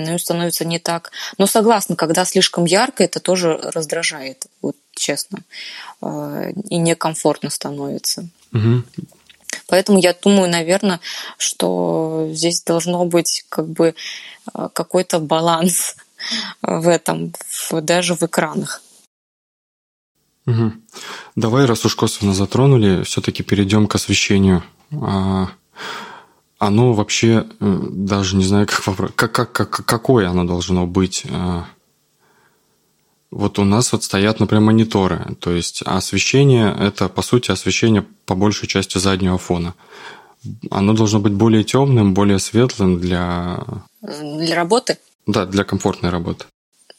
[0.00, 1.12] ну, становится не так.
[1.38, 5.40] Но согласна, когда слишком ярко, это тоже раздражает, вот честно.
[6.00, 8.28] А, и некомфортно становится.
[8.52, 8.82] Угу.
[9.66, 11.00] Поэтому я думаю, наверное,
[11.38, 13.94] что здесь должно быть как бы
[14.52, 15.96] а, какой-то баланс
[16.62, 17.32] в этом,
[17.72, 18.82] даже в экранах.
[20.46, 20.72] Угу.
[21.36, 24.62] Давай, раз уж косвенно затронули, все-таки перейдем к освещению.
[26.60, 31.24] Оно вообще э, даже не знаю, как вопрос, как, как, как, какое оно должно быть.
[31.24, 31.62] Э.
[33.30, 38.34] Вот у нас вот стоят, например, мониторы, то есть освещение– это, по сути, освещение по
[38.34, 39.74] большей части заднего фона.
[40.70, 43.64] Оно должно быть более темным, более светлым для…
[44.02, 44.98] Для работы?
[45.26, 46.44] Да, для комфортной работы.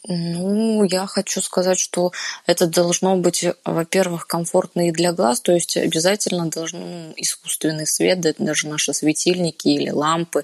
[0.08, 2.12] Ну, я хочу сказать, что
[2.48, 8.20] это должно быть, во-первых, комфортно и для глаз, то есть обязательно должен ну, искусственный свет,
[8.40, 10.44] даже наши светильники или лампы.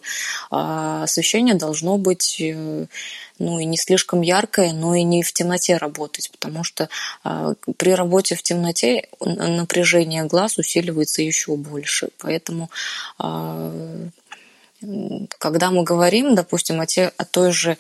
[0.51, 2.85] А освещение должно быть э,
[3.39, 6.89] ну и не слишком яркое, но и не в темноте работать, потому что
[7.23, 12.09] а, при работе в темноте напряжение глаз усиливается еще больше.
[12.19, 12.69] Поэтому
[13.19, 13.71] а,
[15.39, 17.77] когда мы говорим, допустим, о, те, о той же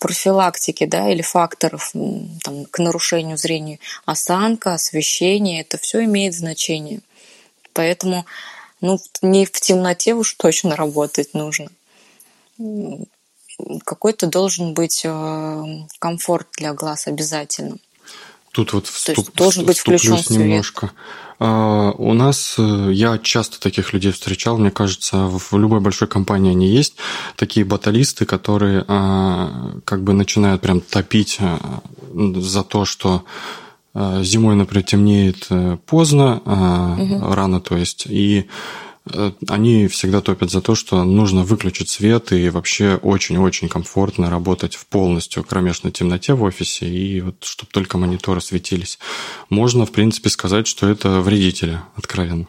[0.00, 1.92] профилактики, да, или факторов
[2.42, 7.00] там, к нарушению зрения, осанка, освещение, это все имеет значение.
[7.72, 8.26] Поэтому
[8.80, 11.68] ну, не в темноте уж точно работать нужно.
[13.84, 15.64] Какой-то должен быть э,
[15.98, 17.76] комфорт для глаз обязательно.
[18.52, 20.88] Тут вот вступ, То есть должен быть включен немножко.
[20.88, 20.94] Свет.
[21.42, 26.50] А, у нас, э, я часто таких людей встречал, мне кажется, в любой большой компании
[26.50, 26.96] они есть,
[27.36, 31.56] такие баталисты, которые а, как бы начинают прям топить э,
[32.12, 33.24] за то, что
[33.94, 35.48] э, зимой, например, темнеет
[35.86, 37.32] поздно, угу.
[37.32, 38.46] рано, то есть, и
[39.48, 44.86] они всегда топят за то, что нужно выключить свет и вообще очень-очень комфортно работать в
[44.86, 48.98] полностью кромешной темноте в офисе и вот чтобы только мониторы светились.
[49.48, 52.46] Можно, в принципе, сказать, что это вредители, откровенно.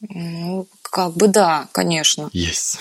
[0.00, 2.28] Ну, как бы да, конечно.
[2.32, 2.78] Есть.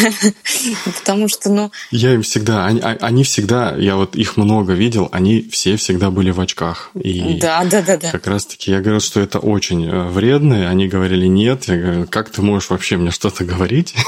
[0.84, 1.72] Потому что, ну...
[1.90, 2.66] Я им всегда...
[2.66, 3.76] Они, а, они всегда...
[3.76, 6.90] Я вот их много видел, они все всегда были в очках.
[6.94, 8.10] И да, да, да, да.
[8.10, 11.64] Как раз-таки я говорил, что это очень э, вредно, и они говорили нет.
[11.64, 13.94] Я говорю, как ты можешь вообще мне что-то говорить?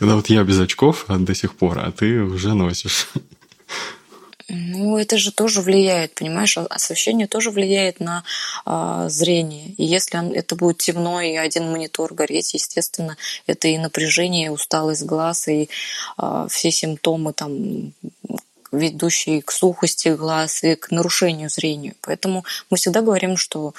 [0.00, 3.08] Да вот я без очков до сих пор, а ты уже носишь.
[4.50, 8.24] Ну, это же тоже влияет, понимаешь, освещение тоже влияет на
[8.64, 9.74] а, зрение.
[9.76, 15.04] И если это будет темно и один монитор гореть, естественно, это и напряжение, и усталость
[15.04, 15.68] глаз, и
[16.16, 17.92] а, все симптомы там
[18.72, 21.94] ведущие к сухости глаз и к нарушению зрения.
[22.00, 23.74] Поэтому мы всегда говорим, что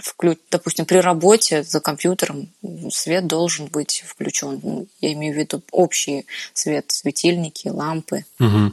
[0.00, 2.48] а, допустим, при работе за компьютером
[2.90, 4.60] свет должен быть включен.
[4.62, 8.24] Ну, я имею в виду общий свет, светильники, лампы.
[8.40, 8.72] Угу.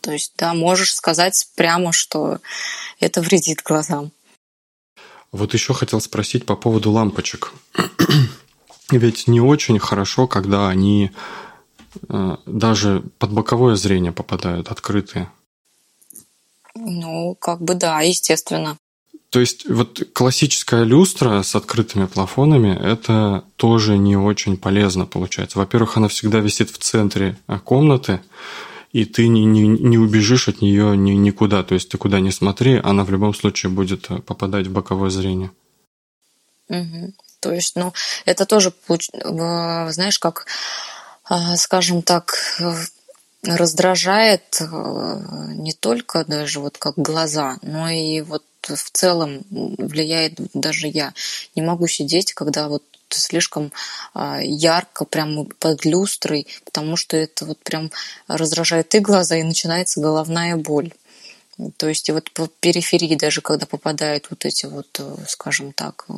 [0.00, 2.38] То есть, да, можешь сказать прямо, что
[3.00, 4.12] это вредит глазам.
[5.32, 7.54] Вот еще хотел спросить по поводу лампочек.
[8.90, 11.10] Ведь не очень хорошо, когда они
[12.08, 15.30] э, даже под боковое зрение попадают, открытые.
[16.74, 18.76] Ну, как бы да, естественно.
[19.34, 25.58] То есть вот классическая люстра с открытыми плафонами– это тоже не очень полезно получается.
[25.58, 28.20] Во-первых, она всегда висит в центре а, комнаты,
[28.92, 31.64] и ты не, не, не убежишь от нее ни, никуда.
[31.64, 35.10] То есть ты куда ни смотри, она в любом случае будет э, попадать в боковое
[35.10, 35.50] зрение.
[36.68, 37.14] Угу.
[37.40, 37.92] То есть, ну,
[38.26, 40.46] это тоже, знаешь, как,
[41.24, 42.36] а, скажем так,
[43.42, 44.64] раздражает э,
[45.56, 51.12] не только даже вот как глаза, но и вот в целом влияет даже я.
[51.54, 53.72] Не могу сидеть, когда вот слишком
[54.12, 57.90] а, ярко, прямо под люстрой, потому что это вот прям
[58.26, 60.92] раздражает и глаза, и начинается головная боль.
[61.76, 66.04] То есть и вот по периферии даже, когда попадают вот эти вот, э, скажем так,
[66.08, 66.12] э,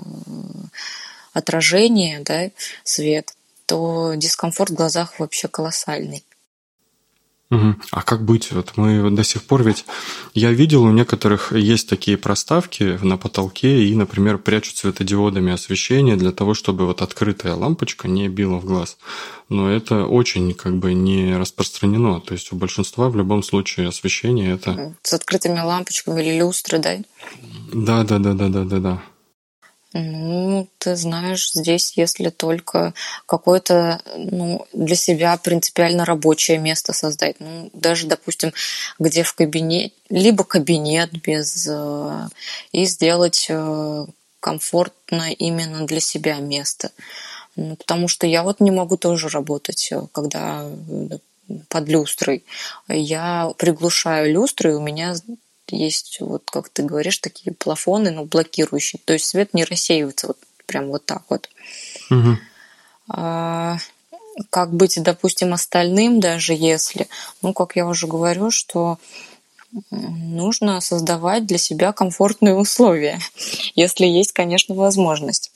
[1.35, 2.51] отражения, да,
[2.85, 3.35] свет,
[3.67, 6.25] то дискомфорт в глазах вообще колоссальный.
[7.49, 7.77] Угу.
[7.93, 8.51] А как быть?
[8.51, 9.85] Вот мы до сих пор ведь...
[10.35, 16.33] Я видел, у некоторых есть такие проставки на потолке и, например, прячут светодиодами освещение для
[16.33, 18.99] того, чтобы вот открытая лампочка не била в глаз.
[19.49, 22.21] Но это очень как бы не распространено.
[22.21, 24.97] То есть у большинства в любом случае освещение это...
[25.03, 26.97] С открытыми лампочками или люстры, да?
[27.73, 29.03] Да, да, да, да, да, да, да.
[29.99, 32.93] Ну, ты знаешь, здесь если только
[33.25, 37.37] какое-то ну, для себя принципиально рабочее место создать.
[37.41, 38.53] Ну, даже, допустим,
[38.99, 41.67] где в кабинете, либо кабинет без...
[41.71, 42.29] Э,
[42.73, 44.07] и сделать э,
[44.41, 46.91] комфортно именно для себя место.
[47.55, 50.69] Ну, потому что я вот не могу тоже работать, э, когда
[51.69, 52.45] под люстрой.
[52.89, 55.15] Я приглушаю люстры, и у меня
[55.71, 59.01] есть, вот как ты говоришь, такие плафоны, но блокирующие.
[59.05, 61.49] То есть свет не рассеивается вот прям вот так вот.
[62.11, 62.39] Угу.
[63.09, 63.79] А,
[64.51, 67.09] как быть, допустим, остальным, даже если,
[67.43, 68.99] ну, как я уже говорю, что
[69.91, 73.21] нужно создавать для себя комфортные условия,
[73.75, 75.53] если есть, конечно, возможность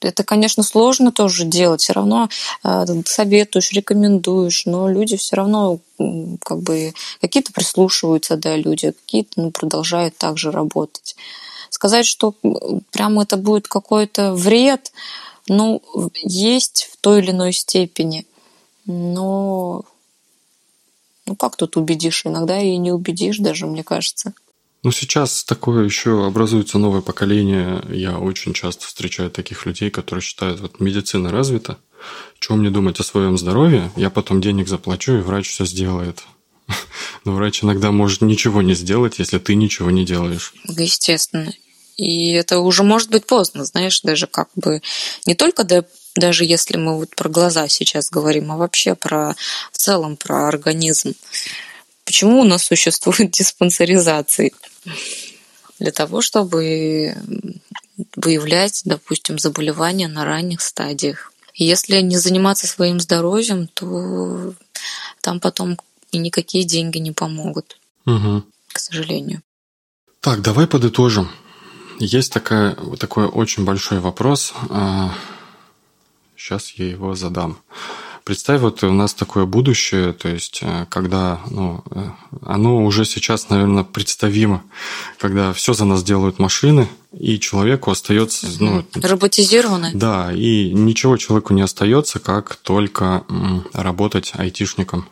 [0.00, 1.82] это, конечно, сложно тоже делать.
[1.82, 2.28] Все равно
[2.64, 5.78] э, советуешь, рекомендуешь, но люди все равно
[6.44, 11.16] как бы какие-то прислушиваются, да, люди, какие-то ну, продолжают также работать.
[11.68, 12.34] Сказать, что
[12.90, 14.92] прямо это будет какой-то вред,
[15.46, 15.82] ну,
[16.14, 18.26] есть в той или иной степени,
[18.86, 19.84] но
[21.26, 22.26] ну как тут убедишь?
[22.26, 24.32] Иногда и не убедишь даже, мне кажется.
[24.82, 27.82] Ну, сейчас такое еще образуется новое поколение.
[27.90, 31.76] Я очень часто встречаю таких людей, которые считают, вот медицина развита.
[32.38, 33.90] Чего мне думать о своем здоровье?
[33.96, 36.22] Я потом денег заплачу, и врач все сделает.
[37.24, 40.54] Но врач иногда может ничего не сделать, если ты ничего не делаешь.
[40.64, 41.52] Естественно.
[41.96, 44.80] И это уже может быть поздно, знаешь, даже как бы
[45.26, 45.84] не только да,
[46.16, 49.34] даже если мы вот про глаза сейчас говорим, а вообще про
[49.70, 51.12] в целом про организм.
[52.06, 54.50] Почему у нас существует диспансеризация?
[55.78, 57.16] Для того, чтобы
[58.16, 61.32] выявлять, допустим, заболевания на ранних стадиях.
[61.54, 64.54] Если не заниматься своим здоровьем, то
[65.20, 65.78] там потом
[66.12, 68.44] и никакие деньги не помогут, угу.
[68.72, 69.42] к сожалению.
[70.20, 71.30] Так, давай подытожим.
[71.98, 74.54] Есть такая, такой очень большой вопрос.
[76.36, 77.58] Сейчас а, я его задам.
[78.30, 82.10] Представь, вот у нас такое будущее, то есть э, когда, ну, э,
[82.42, 84.62] оно уже сейчас, наверное, представимо,
[85.18, 89.90] когда все за нас делают машины, и человеку остается, ну, роботизированно.
[89.94, 93.24] Да, и ничего человеку не остается, как только
[93.72, 95.08] работать айтишником.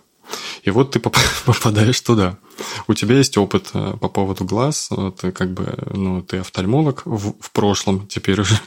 [0.63, 1.01] И вот ты
[1.45, 2.39] попадаешь туда.
[2.87, 7.33] У тебя есть опыт э, по поводу глаз, вот, как бы, ну, ты офтальмолог в,
[7.41, 8.61] в прошлом, теперь уже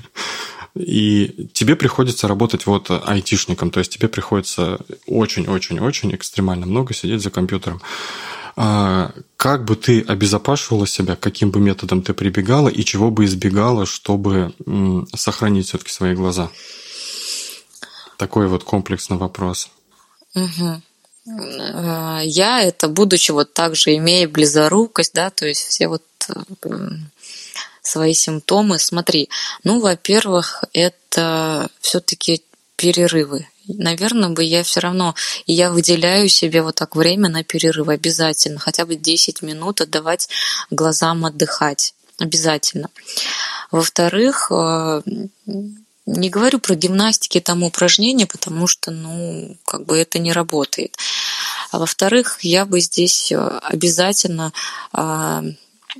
[0.76, 7.30] и тебе приходится работать вот айтишником, то есть тебе приходится очень-очень-очень экстремально много сидеть за
[7.30, 7.82] компьютером.
[8.56, 13.86] А как бы ты обезопасивала себя, каким бы методом ты прибегала и чего бы избегала,
[13.86, 14.54] чтобы
[15.16, 16.50] сохранить все-таки свои глаза?
[18.18, 19.70] Такой вот комплексный вопрос.
[20.36, 20.82] Угу.
[22.24, 26.04] я это, будучи вот также имея близорукость, да, то есть все вот
[27.92, 28.80] свои симптомы.
[28.80, 29.30] Смотри,
[29.64, 32.42] ну, во-первых, это все-таки
[32.78, 33.48] перерывы.
[33.68, 35.14] Наверное, бы я все равно,
[35.46, 40.30] и я выделяю себе вот так время на перерыв обязательно, хотя бы 10 минут отдавать
[40.70, 41.94] глазам отдыхать.
[42.18, 42.90] Обязательно.
[43.72, 45.02] Во-вторых, э,
[46.06, 50.98] не говорю про гимнастики, там упражнения, потому что, ну, как бы это не работает.
[51.72, 54.54] А во-вторых, я бы здесь э, обязательно
[54.92, 55.44] а,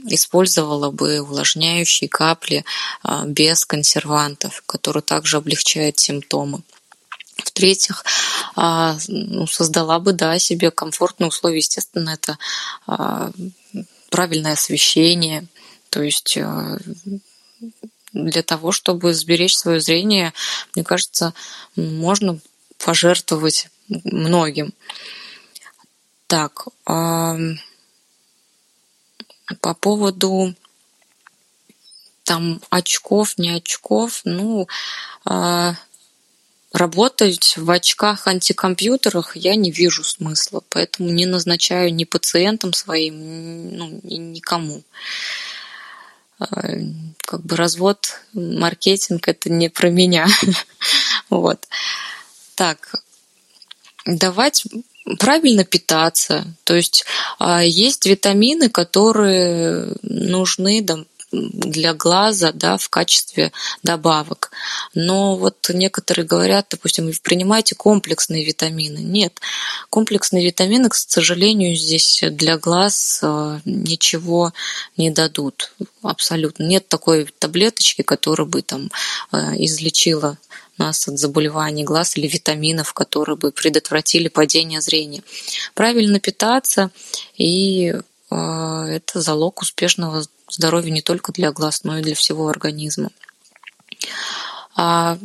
[0.06, 2.66] использовала бы увлажняющие капли
[3.04, 6.62] а, без консервантов, которые также облегчают симптомы.
[7.38, 8.04] В-третьих,
[8.56, 11.58] а, ну, создала бы да, себе комфортные условия.
[11.58, 12.38] Естественно, это
[12.88, 13.32] а,
[14.10, 15.48] правильное освещение.
[15.90, 16.38] То есть
[18.14, 20.34] для того, чтобы сберечь свое зрение,
[20.76, 21.34] мне кажется,
[21.76, 22.40] можно
[22.78, 24.74] пожертвовать многим.
[26.28, 26.68] Так,
[29.60, 30.56] по поводу
[32.24, 34.68] там очков, не очков, ну,
[35.30, 35.74] э,
[36.72, 44.00] работать в очках антикомпьютерах я не вижу смысла, поэтому не назначаю ни пациентам своим, ну,
[44.04, 44.84] никому.
[46.40, 46.46] Э,
[47.18, 50.28] как бы развод, маркетинг это не про меня.
[51.30, 51.68] вот.
[52.56, 53.04] Так,
[54.06, 54.66] давать
[55.20, 56.46] правильно питаться.
[56.64, 57.06] То есть
[57.40, 60.82] а, есть витамины, которые нужны
[61.32, 63.52] для глаза да, в качестве
[63.84, 64.52] добавок.
[64.94, 69.00] Но вот некоторые говорят, допустим, вы принимаете комплексные витамины.
[69.00, 69.40] Нет,
[69.90, 74.54] комплексные витамины, к сожалению, здесь для глаз а, ничего
[74.98, 75.74] не дадут.
[76.02, 76.64] Абсолютно.
[76.64, 78.90] Нет такой таблеточки, которая бы там
[79.32, 80.38] а, излечила
[80.78, 85.24] нас от заболеваний глаз или витаминов, которые бы предотвратили падение зрения.
[85.74, 86.92] Правильно питаться
[87.38, 88.02] и э,
[88.32, 93.10] это залог успешного здоровья не только для глаз, но и для всего организма.
[94.76, 95.18] А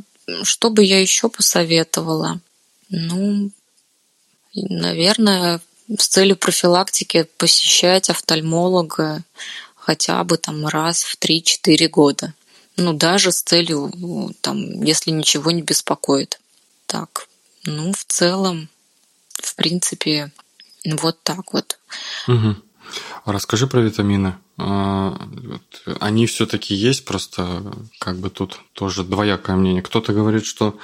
[0.43, 2.41] что бы я еще посоветовала?
[2.89, 3.51] Ну,
[4.55, 5.61] наверное,
[5.97, 9.23] с целью профилактики посещать офтальмолога
[9.77, 12.35] хотя бы там раз в 3-4 года.
[12.77, 13.91] Ну, даже с целью,
[14.41, 16.41] там, если ничего не беспокоит.
[16.87, 17.29] Так,
[17.65, 18.69] ну, в целом,
[19.41, 20.33] в принципе,
[20.85, 21.79] вот так вот.
[22.29, 22.57] Угу.
[23.25, 24.37] Расскажи про витамины.
[24.59, 25.19] А,
[26.01, 27.63] они все-таки есть, просто
[27.99, 29.83] как бы тут тоже двоякое мнение.
[29.83, 30.79] Кто-то говорит, что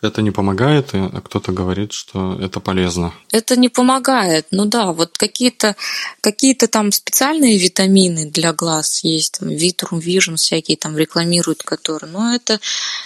[0.00, 3.12] это не помогает, а кто-то говорит, что это полезно.
[3.30, 4.46] Это не помогает.
[4.50, 5.76] Ну да, вот какие-то
[6.22, 12.34] какие там специальные витамины для глаз есть, там Vitrum Vision всякие там рекламируют, которые, но
[12.34, 12.60] это,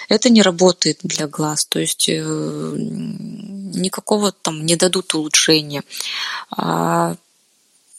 [0.08, 2.12] это не работает для глаз, то есть э,
[3.74, 5.82] никакого там не дадут улучшения.
[6.50, 7.16] А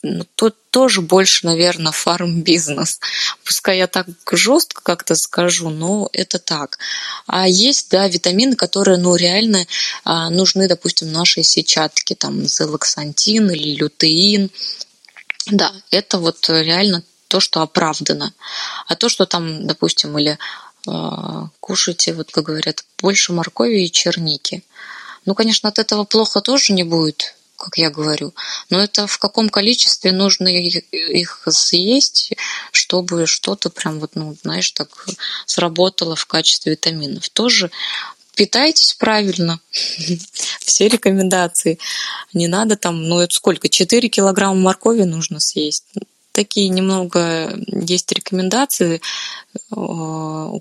[0.04, 3.00] ну, тут тоже больше, наверное, фарм-бизнес.
[3.42, 6.78] Пускай я так жестко как-то скажу, но это так.
[7.26, 9.66] А есть, да, витамины, которые, ну, реально
[10.04, 14.50] а, нужны, допустим, нашей сетчатке, там, зелоксантин или лютеин.
[15.46, 18.34] Да, это вот реально то, что оправдано.
[18.86, 20.38] А то, что там, допустим, или
[20.86, 24.62] а, кушайте, вот как говорят, больше моркови и черники.
[25.24, 28.34] Ну, конечно, от этого плохо тоже не будет, как я говорю.
[28.70, 32.32] Но это в каком количестве нужно их, съесть,
[32.72, 34.88] чтобы что-то прям вот, ну, знаешь, так
[35.46, 37.28] сработало в качестве витаминов.
[37.30, 37.70] Тоже
[38.34, 39.60] питайтесь правильно.
[40.60, 41.78] Все рекомендации.
[42.32, 43.68] Не надо там, ну это сколько?
[43.68, 45.84] 4 килограмма моркови нужно съесть.
[46.32, 49.00] Такие немного есть рекомендации,
[49.70, 50.58] э,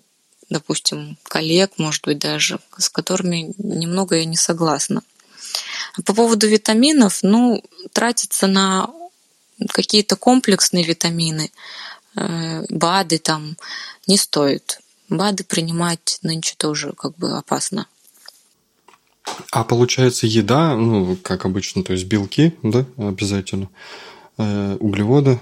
[0.49, 5.01] допустим, коллег, может быть, даже, с которыми немного я не согласна.
[6.05, 8.89] По поводу витаминов, ну, тратиться на
[9.69, 11.51] какие-то комплексные витамины,
[12.15, 13.57] э, БАДы там
[14.07, 14.79] не стоит.
[15.09, 17.87] БАДы принимать нынче тоже как бы опасно.
[19.51, 23.69] А получается еда, ну, как обычно, то есть белки, да, обязательно,
[24.37, 25.39] э, углеводы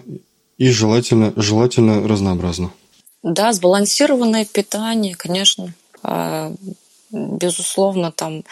[0.57, 2.71] и желательно, желательно разнообразно.
[3.23, 5.73] Да, сбалансированное питание, конечно.
[6.03, 6.53] А,
[7.11, 8.43] безусловно, там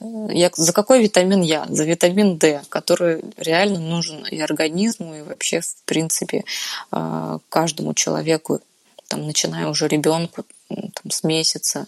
[0.00, 1.66] я, за какой витамин я?
[1.68, 6.44] За витамин D, который реально нужен и организму, и вообще, в принципе,
[6.90, 8.60] а, каждому человеку,
[9.08, 11.86] там, начиная уже ребенку там, с месяца.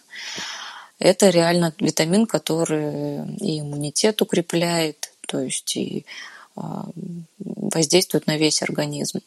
[0.98, 6.04] Это реально витамин, который и иммунитет укрепляет, то есть и
[6.56, 6.86] а,
[7.38, 9.20] воздействует на весь организм.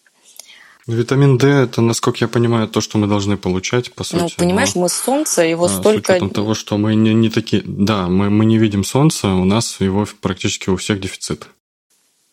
[0.85, 4.21] Витамин D это, насколько я понимаю, то, что мы должны получать, по сути.
[4.21, 6.13] Ну, понимаешь, мы солнце, его столько...
[6.13, 7.63] С учетом того, что мы не, не такие...
[7.65, 11.47] Да, мы, мы не видим солнца, у нас его практически у всех дефицит.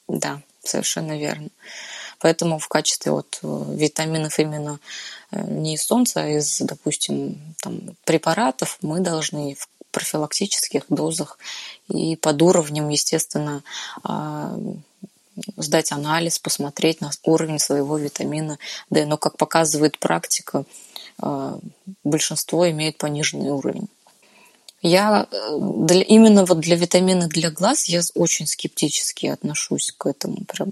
[0.08, 1.48] Да, совершенно верно.
[2.18, 4.80] Поэтому в качестве вот э, витаминов именно
[5.30, 11.38] э, не из солнца, а из, допустим, там, препаратов мы должны в профилактических дозах
[11.88, 13.62] и под уровнем, естественно,
[14.04, 14.56] а,
[15.56, 18.58] сдать анализ, посмотреть на уровень своего витамина
[18.90, 19.06] D.
[19.06, 20.64] Но, как показывает практика,
[21.18, 21.58] а,
[22.04, 23.88] большинство имеет пониженный уровень.
[24.82, 30.44] Я э, для, именно вот для витамина для глаз я очень скептически отношусь к этому.
[30.46, 30.70] Прям.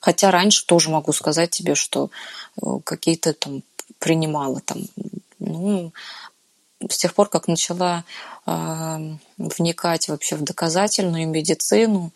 [0.00, 2.10] Хотя раньше тоже могу сказать тебе, что
[2.56, 3.62] э, какие-то там
[3.98, 4.82] принимала там,
[5.40, 5.92] ну,
[6.88, 8.04] с тех пор, как начала
[8.46, 12.12] э, вникать вообще в доказательную медицину,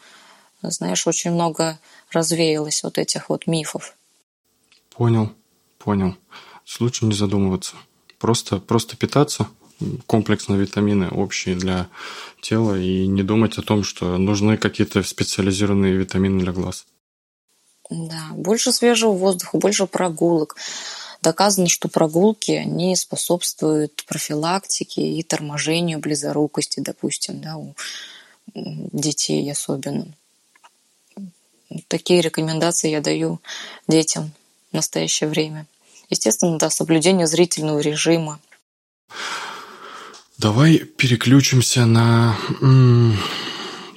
[0.62, 1.78] знаешь, очень много
[2.10, 3.96] развеялось вот этих вот мифов.
[4.90, 5.32] Понял,
[5.78, 6.16] понял.
[6.80, 7.76] Лучше не задумываться.
[8.18, 9.48] Просто, просто питаться,
[10.06, 11.88] комплексно витамины общие для
[12.42, 16.86] тела и не думать о том, что нужны какие-то специализированные витамины для глаз.
[17.90, 20.56] Да, больше свежего воздуха, больше прогулок.
[21.22, 27.74] Доказано, что прогулки, они способствуют профилактике и торможению близорукости, допустим, да, у
[28.54, 30.06] детей особенно.
[31.88, 33.40] Такие рекомендации я даю
[33.86, 34.32] детям
[34.70, 35.66] в настоящее время.
[36.10, 38.40] Естественно, да, соблюдение зрительного режима.
[40.38, 42.36] Давай переключимся на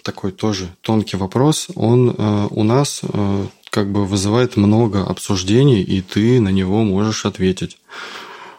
[0.03, 1.67] такой тоже тонкий вопрос.
[1.75, 7.25] Он э, у нас э, как бы вызывает много обсуждений, и ты на него можешь
[7.25, 7.77] ответить.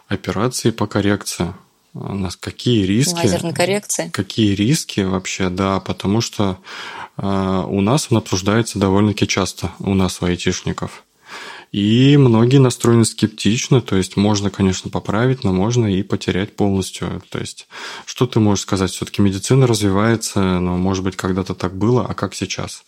[0.07, 1.53] Операции по коррекции.
[1.93, 3.15] У нас какие риски?
[3.15, 4.09] Лазерной коррекции.
[4.11, 6.57] Какие риски вообще, да, потому что
[7.17, 11.03] э, у нас он обсуждается довольно-таки часто, у нас у айтишников.
[11.71, 17.21] И многие настроены скептично, то есть можно, конечно, поправить, но можно и потерять полностью.
[17.29, 17.67] То есть
[18.05, 18.91] что ты можешь сказать?
[18.91, 22.83] Все-таки медицина развивается, но, может быть, когда-то так было, а как сейчас?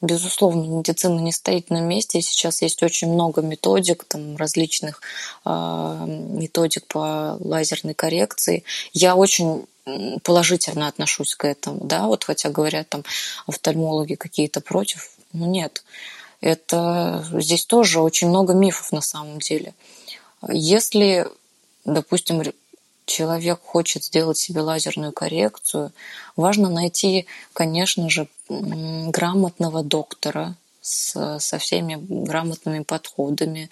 [0.00, 2.20] Безусловно, медицина не стоит на месте.
[2.22, 5.02] Сейчас есть очень много методик, там, различных
[5.44, 8.64] э, методик по лазерной коррекции.
[8.92, 9.66] Я очень
[10.22, 13.04] положительно отношусь к этому, да, вот хотя говорят там
[13.46, 15.82] офтальмологи какие-то против, ну нет,
[16.40, 19.74] это здесь тоже очень много мифов на самом деле.
[20.48, 21.26] Если,
[21.84, 22.42] допустим,
[23.08, 25.92] человек хочет сделать себе лазерную коррекцию,
[26.36, 33.70] важно найти, конечно же, грамотного доктора с, со всеми грамотными подходами.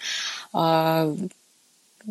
[0.53, 1.15] А,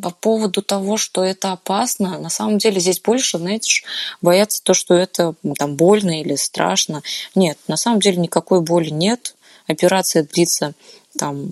[0.00, 3.82] по поводу того, что это опасно, на самом деле здесь больше, знаете,
[4.20, 7.02] бояться то, что это там больно или страшно.
[7.34, 9.34] Нет, на самом деле никакой боли нет
[9.66, 10.74] операция длится
[11.18, 11.48] там...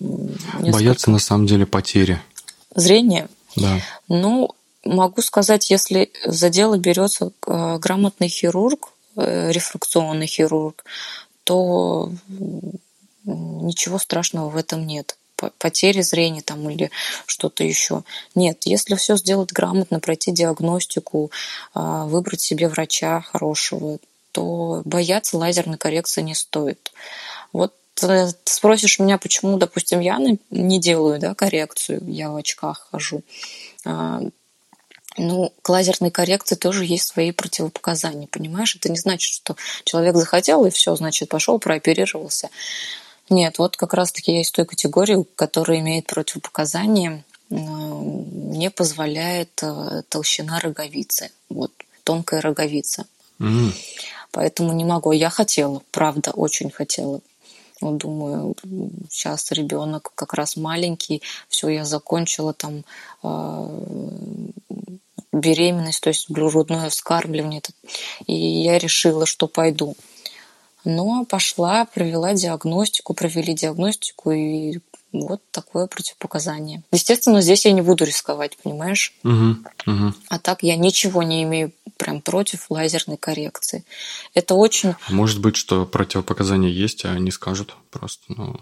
[0.61, 0.73] Несколько...
[0.73, 2.21] Боятся на самом деле потери.
[2.75, 3.29] Зрения?
[3.57, 3.81] Да.
[4.09, 4.51] Ну,
[4.85, 10.85] могу сказать, если за дело берется э, грамотный хирург, э, рефракционный хирург,
[11.45, 12.11] то
[13.25, 15.17] ничего страшного в этом нет
[15.59, 16.91] потери зрения там или
[17.27, 18.03] что-то еще.
[18.35, 21.31] Нет, если все сделать грамотно, пройти диагностику,
[21.75, 23.99] а, выбрать себе врача хорошего,
[24.33, 26.93] то бояться лазерной коррекции не стоит.
[27.53, 30.19] Вот ты спросишь меня, почему, допустим, я
[30.51, 33.23] не делаю да, коррекцию, я в очках хожу.
[35.17, 38.75] Ну, к лазерной коррекции тоже есть свои противопоказания, понимаешь?
[38.75, 42.51] Это не значит, что человек захотел и все, значит, пошел, прооперировался.
[43.31, 50.59] Нет, вот как раз-таки я из той категории, которая имеет противопоказания, не позволяет э, толщина
[50.61, 53.07] роговицы, вот тонкая роговица.
[53.39, 53.73] Mm.
[54.33, 55.13] Поэтому не могу.
[55.13, 57.21] Я хотела, правда, очень хотела
[57.81, 58.55] вот думаю,
[59.11, 62.85] сейчас ребенок как раз маленький, все, я закончила там
[63.23, 63.81] э,
[65.35, 67.63] беременность, то есть грудное вскармливание,
[68.27, 69.97] и я решила, что пойду.
[70.85, 74.79] Но пошла, провела диагностику, провели диагностику, и
[75.13, 76.83] вот такое противопоказание.
[76.93, 79.15] Естественно, здесь я не буду рисковать, понимаешь?
[79.23, 79.57] Угу,
[79.87, 80.15] угу.
[80.29, 83.85] А так я ничего не имею прям против лазерной коррекции.
[84.35, 84.95] Это очень...
[85.09, 88.61] Может быть, что противопоказания есть, а не скажут просто, ну...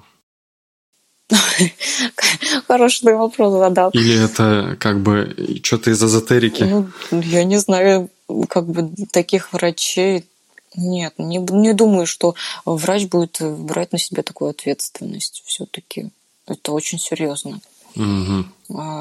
[2.69, 3.91] Хороший вопрос задал.
[3.91, 6.63] Или это как бы что-то из эзотерики?
[6.63, 8.11] Ну, я не знаю,
[8.49, 10.25] как бы таких врачей
[10.75, 12.35] нет, не, не думаю, что
[12.65, 16.11] врач будет брать на себя такую ответственность все-таки.
[16.47, 17.61] Это очень серьезно.
[17.95, 18.45] Угу.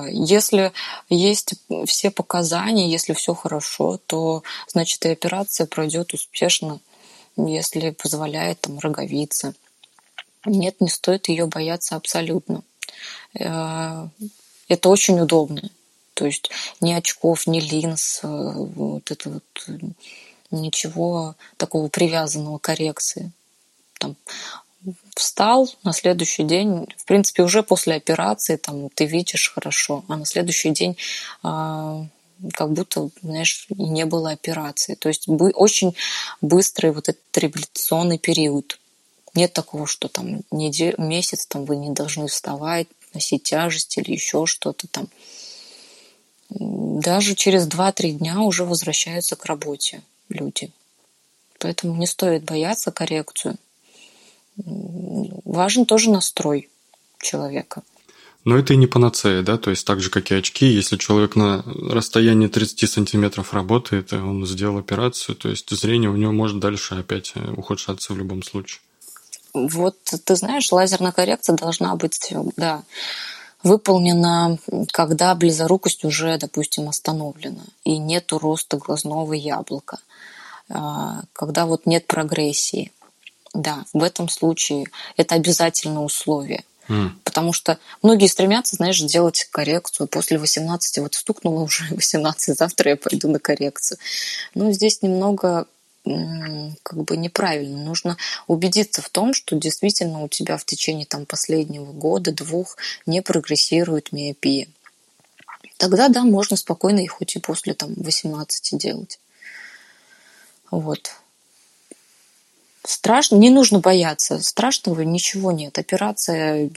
[0.09, 0.73] Если
[1.09, 1.53] есть
[1.85, 6.79] все показания, если все хорошо, то значит и операция пройдет успешно,
[7.37, 9.53] если позволяет там роговица.
[10.45, 12.63] Нет, не стоит ее бояться абсолютно.
[13.39, 14.07] Э,
[14.67, 15.69] это очень удобно.
[16.13, 16.49] То есть
[16.81, 19.43] ни очков, ни линз, э, вот это вот
[20.51, 23.31] ничего такого привязанного к коррекции.
[23.99, 24.15] Там,
[25.15, 30.25] встал на следующий день, в принципе, уже после операции там ты видишь хорошо, а на
[30.25, 30.97] следующий день
[31.43, 32.05] а,
[32.53, 34.95] как будто, знаешь, не было операции.
[34.95, 35.95] То есть очень
[36.41, 38.79] быстрый вот этот реабилитационный период.
[39.33, 44.45] Нет такого, что там неделю, месяц там вы не должны вставать, носить тяжесть или еще
[44.45, 45.07] что-то там.
[46.49, 50.71] Даже через 2-3 дня уже возвращаются к работе люди.
[51.59, 53.57] Поэтому не стоит бояться коррекцию.
[54.57, 56.69] Важен тоже настрой
[57.19, 57.83] человека.
[58.43, 59.57] Но это и не панацея, да?
[59.57, 64.15] То есть так же, как и очки, если человек на расстоянии 30 сантиметров работает, и
[64.15, 68.81] он сделал операцию, то есть зрение у него может дальше опять ухудшаться в любом случае.
[69.53, 72.83] Вот ты знаешь, лазерная коррекция должна быть, да,
[73.63, 74.57] выполнена,
[74.91, 79.99] когда близорукость уже, допустим, остановлена, и нету роста глазного яблока,
[80.69, 82.91] а, когда вот нет прогрессии.
[83.53, 84.85] Да, в этом случае
[85.17, 86.63] это обязательное условие.
[86.87, 87.09] Mm.
[87.23, 90.99] Потому что многие стремятся, знаешь, сделать коррекцию после 18.
[90.99, 93.97] Вот стукнуло уже 18, завтра я пойду на коррекцию.
[94.55, 95.67] Но здесь немного
[96.03, 97.83] как бы неправильно.
[97.83, 103.21] Нужно убедиться в том, что действительно у тебя в течение там, последнего года, двух не
[103.21, 104.67] прогрессирует миопия.
[105.77, 109.19] Тогда, да, можно спокойно и хоть и после там, 18 делать.
[110.69, 111.11] Вот.
[112.83, 114.41] Страшно, не нужно бояться.
[114.41, 115.77] Страшного ничего нет.
[115.77, 116.69] Операция,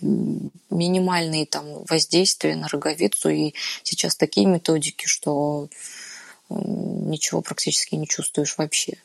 [0.71, 3.31] минимальные там воздействия на роговицу.
[3.31, 5.69] И сейчас такие методики, что
[6.51, 8.99] ничего практически не чувствуешь вообще.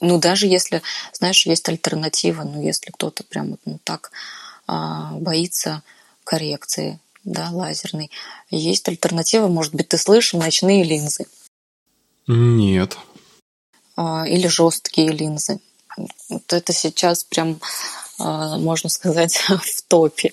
[0.00, 0.82] Ну, даже если,
[1.12, 4.12] знаешь, есть альтернатива, ну, если кто-то прям ну, так
[4.66, 5.82] а, боится
[6.24, 8.10] коррекции, да, лазерной,
[8.50, 11.26] есть альтернатива, может быть, ты слышал, ночные линзы.
[12.26, 12.96] Нет.
[13.96, 15.58] А, или жесткие линзы.
[16.28, 17.60] Вот это сейчас прям,
[18.18, 20.32] а, можно сказать, в топе.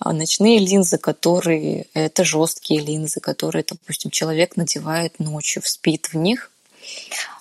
[0.00, 6.50] А ночные линзы, которые это жесткие линзы, которые, допустим, человек надевает ночью, спит в них,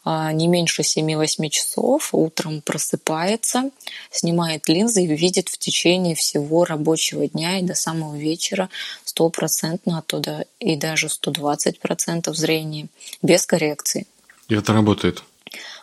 [0.06, 3.72] не меньше 7-8 часов, утром просыпается,
[4.10, 8.70] снимает линзы и видит в течение всего рабочего дня и до самого вечера
[9.04, 12.88] стопроцентно оттуда и даже 120% зрения
[13.22, 14.08] без коррекции.
[14.48, 15.24] И это работает?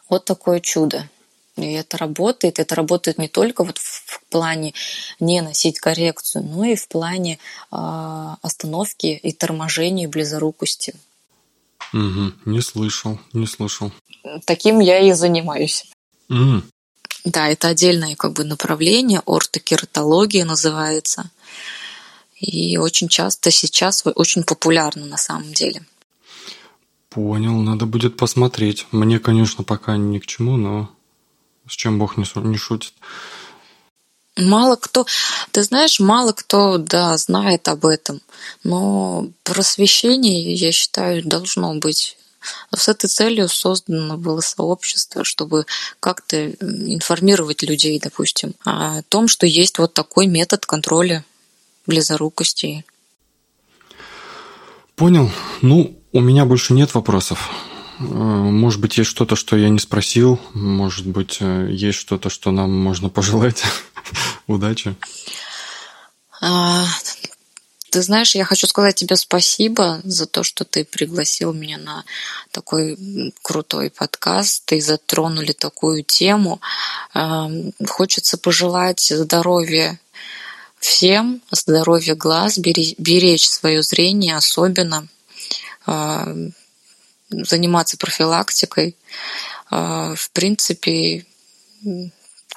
[0.08, 1.08] Вот такое чудо.
[1.56, 2.58] И это работает.
[2.58, 4.74] Это работает не только вот в плане
[5.20, 7.38] не носить коррекцию, но и в плане
[7.70, 7.76] э,
[8.42, 10.94] остановки и торможения близорукости.
[11.92, 13.92] Угу, не слышал, не слышал.
[14.46, 15.84] Таким я и занимаюсь.
[16.28, 16.62] Mm.
[17.24, 21.30] Да, это отдельное как бы направление, ортокератология называется.
[22.38, 25.86] И очень часто сейчас очень популярно на самом деле.
[27.08, 28.86] Понял, надо будет посмотреть.
[28.90, 30.90] Мне, конечно, пока ни к чему, но
[31.68, 32.92] с чем Бог не, не шутит.
[34.36, 35.06] Мало кто,
[35.52, 38.20] ты знаешь, мало кто, да, знает об этом,
[38.64, 42.16] но просвещение, я считаю, должно быть.
[42.74, 45.66] С этой целью создано было сообщество, чтобы
[46.00, 51.24] как-то информировать людей, допустим, о том, что есть вот такой метод контроля
[51.86, 52.84] близорукости.
[54.96, 55.30] Понял.
[55.62, 57.50] Ну, у меня больше нет вопросов.
[57.98, 60.40] Э, может быть, есть что-то, что я не спросил.
[60.52, 63.62] Может быть, э, есть что-то, что нам можно пожелать.
[64.46, 64.96] Удачи.
[66.40, 66.86] А,
[67.90, 72.04] ты знаешь, я хочу сказать тебе спасибо за то, что ты пригласил меня на
[72.50, 76.60] такой крутой подкаст и затронули такую тему.
[77.12, 77.48] А,
[77.86, 80.00] хочется пожелать здоровья
[80.80, 85.08] всем, здоровья глаз, беречь свое зрение особенно,
[87.42, 88.96] заниматься профилактикой.
[89.70, 91.26] В принципе,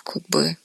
[0.04, 0.58] как бы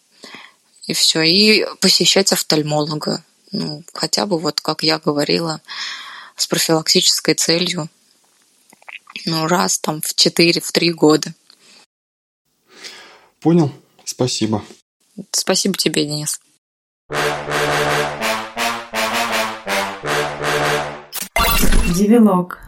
[0.87, 1.23] и все.
[1.23, 3.25] И посещать офтальмолога.
[3.53, 5.61] Ну, хотя бы вот, как я говорила,
[6.37, 7.89] с профилактической целью.
[9.27, 11.35] Ну, раз там в 4, в 3 года.
[13.41, 13.73] Понял.
[14.05, 14.65] Спасибо.
[15.31, 16.41] Спасибо тебе, Денис.
[21.95, 22.59] Девилог.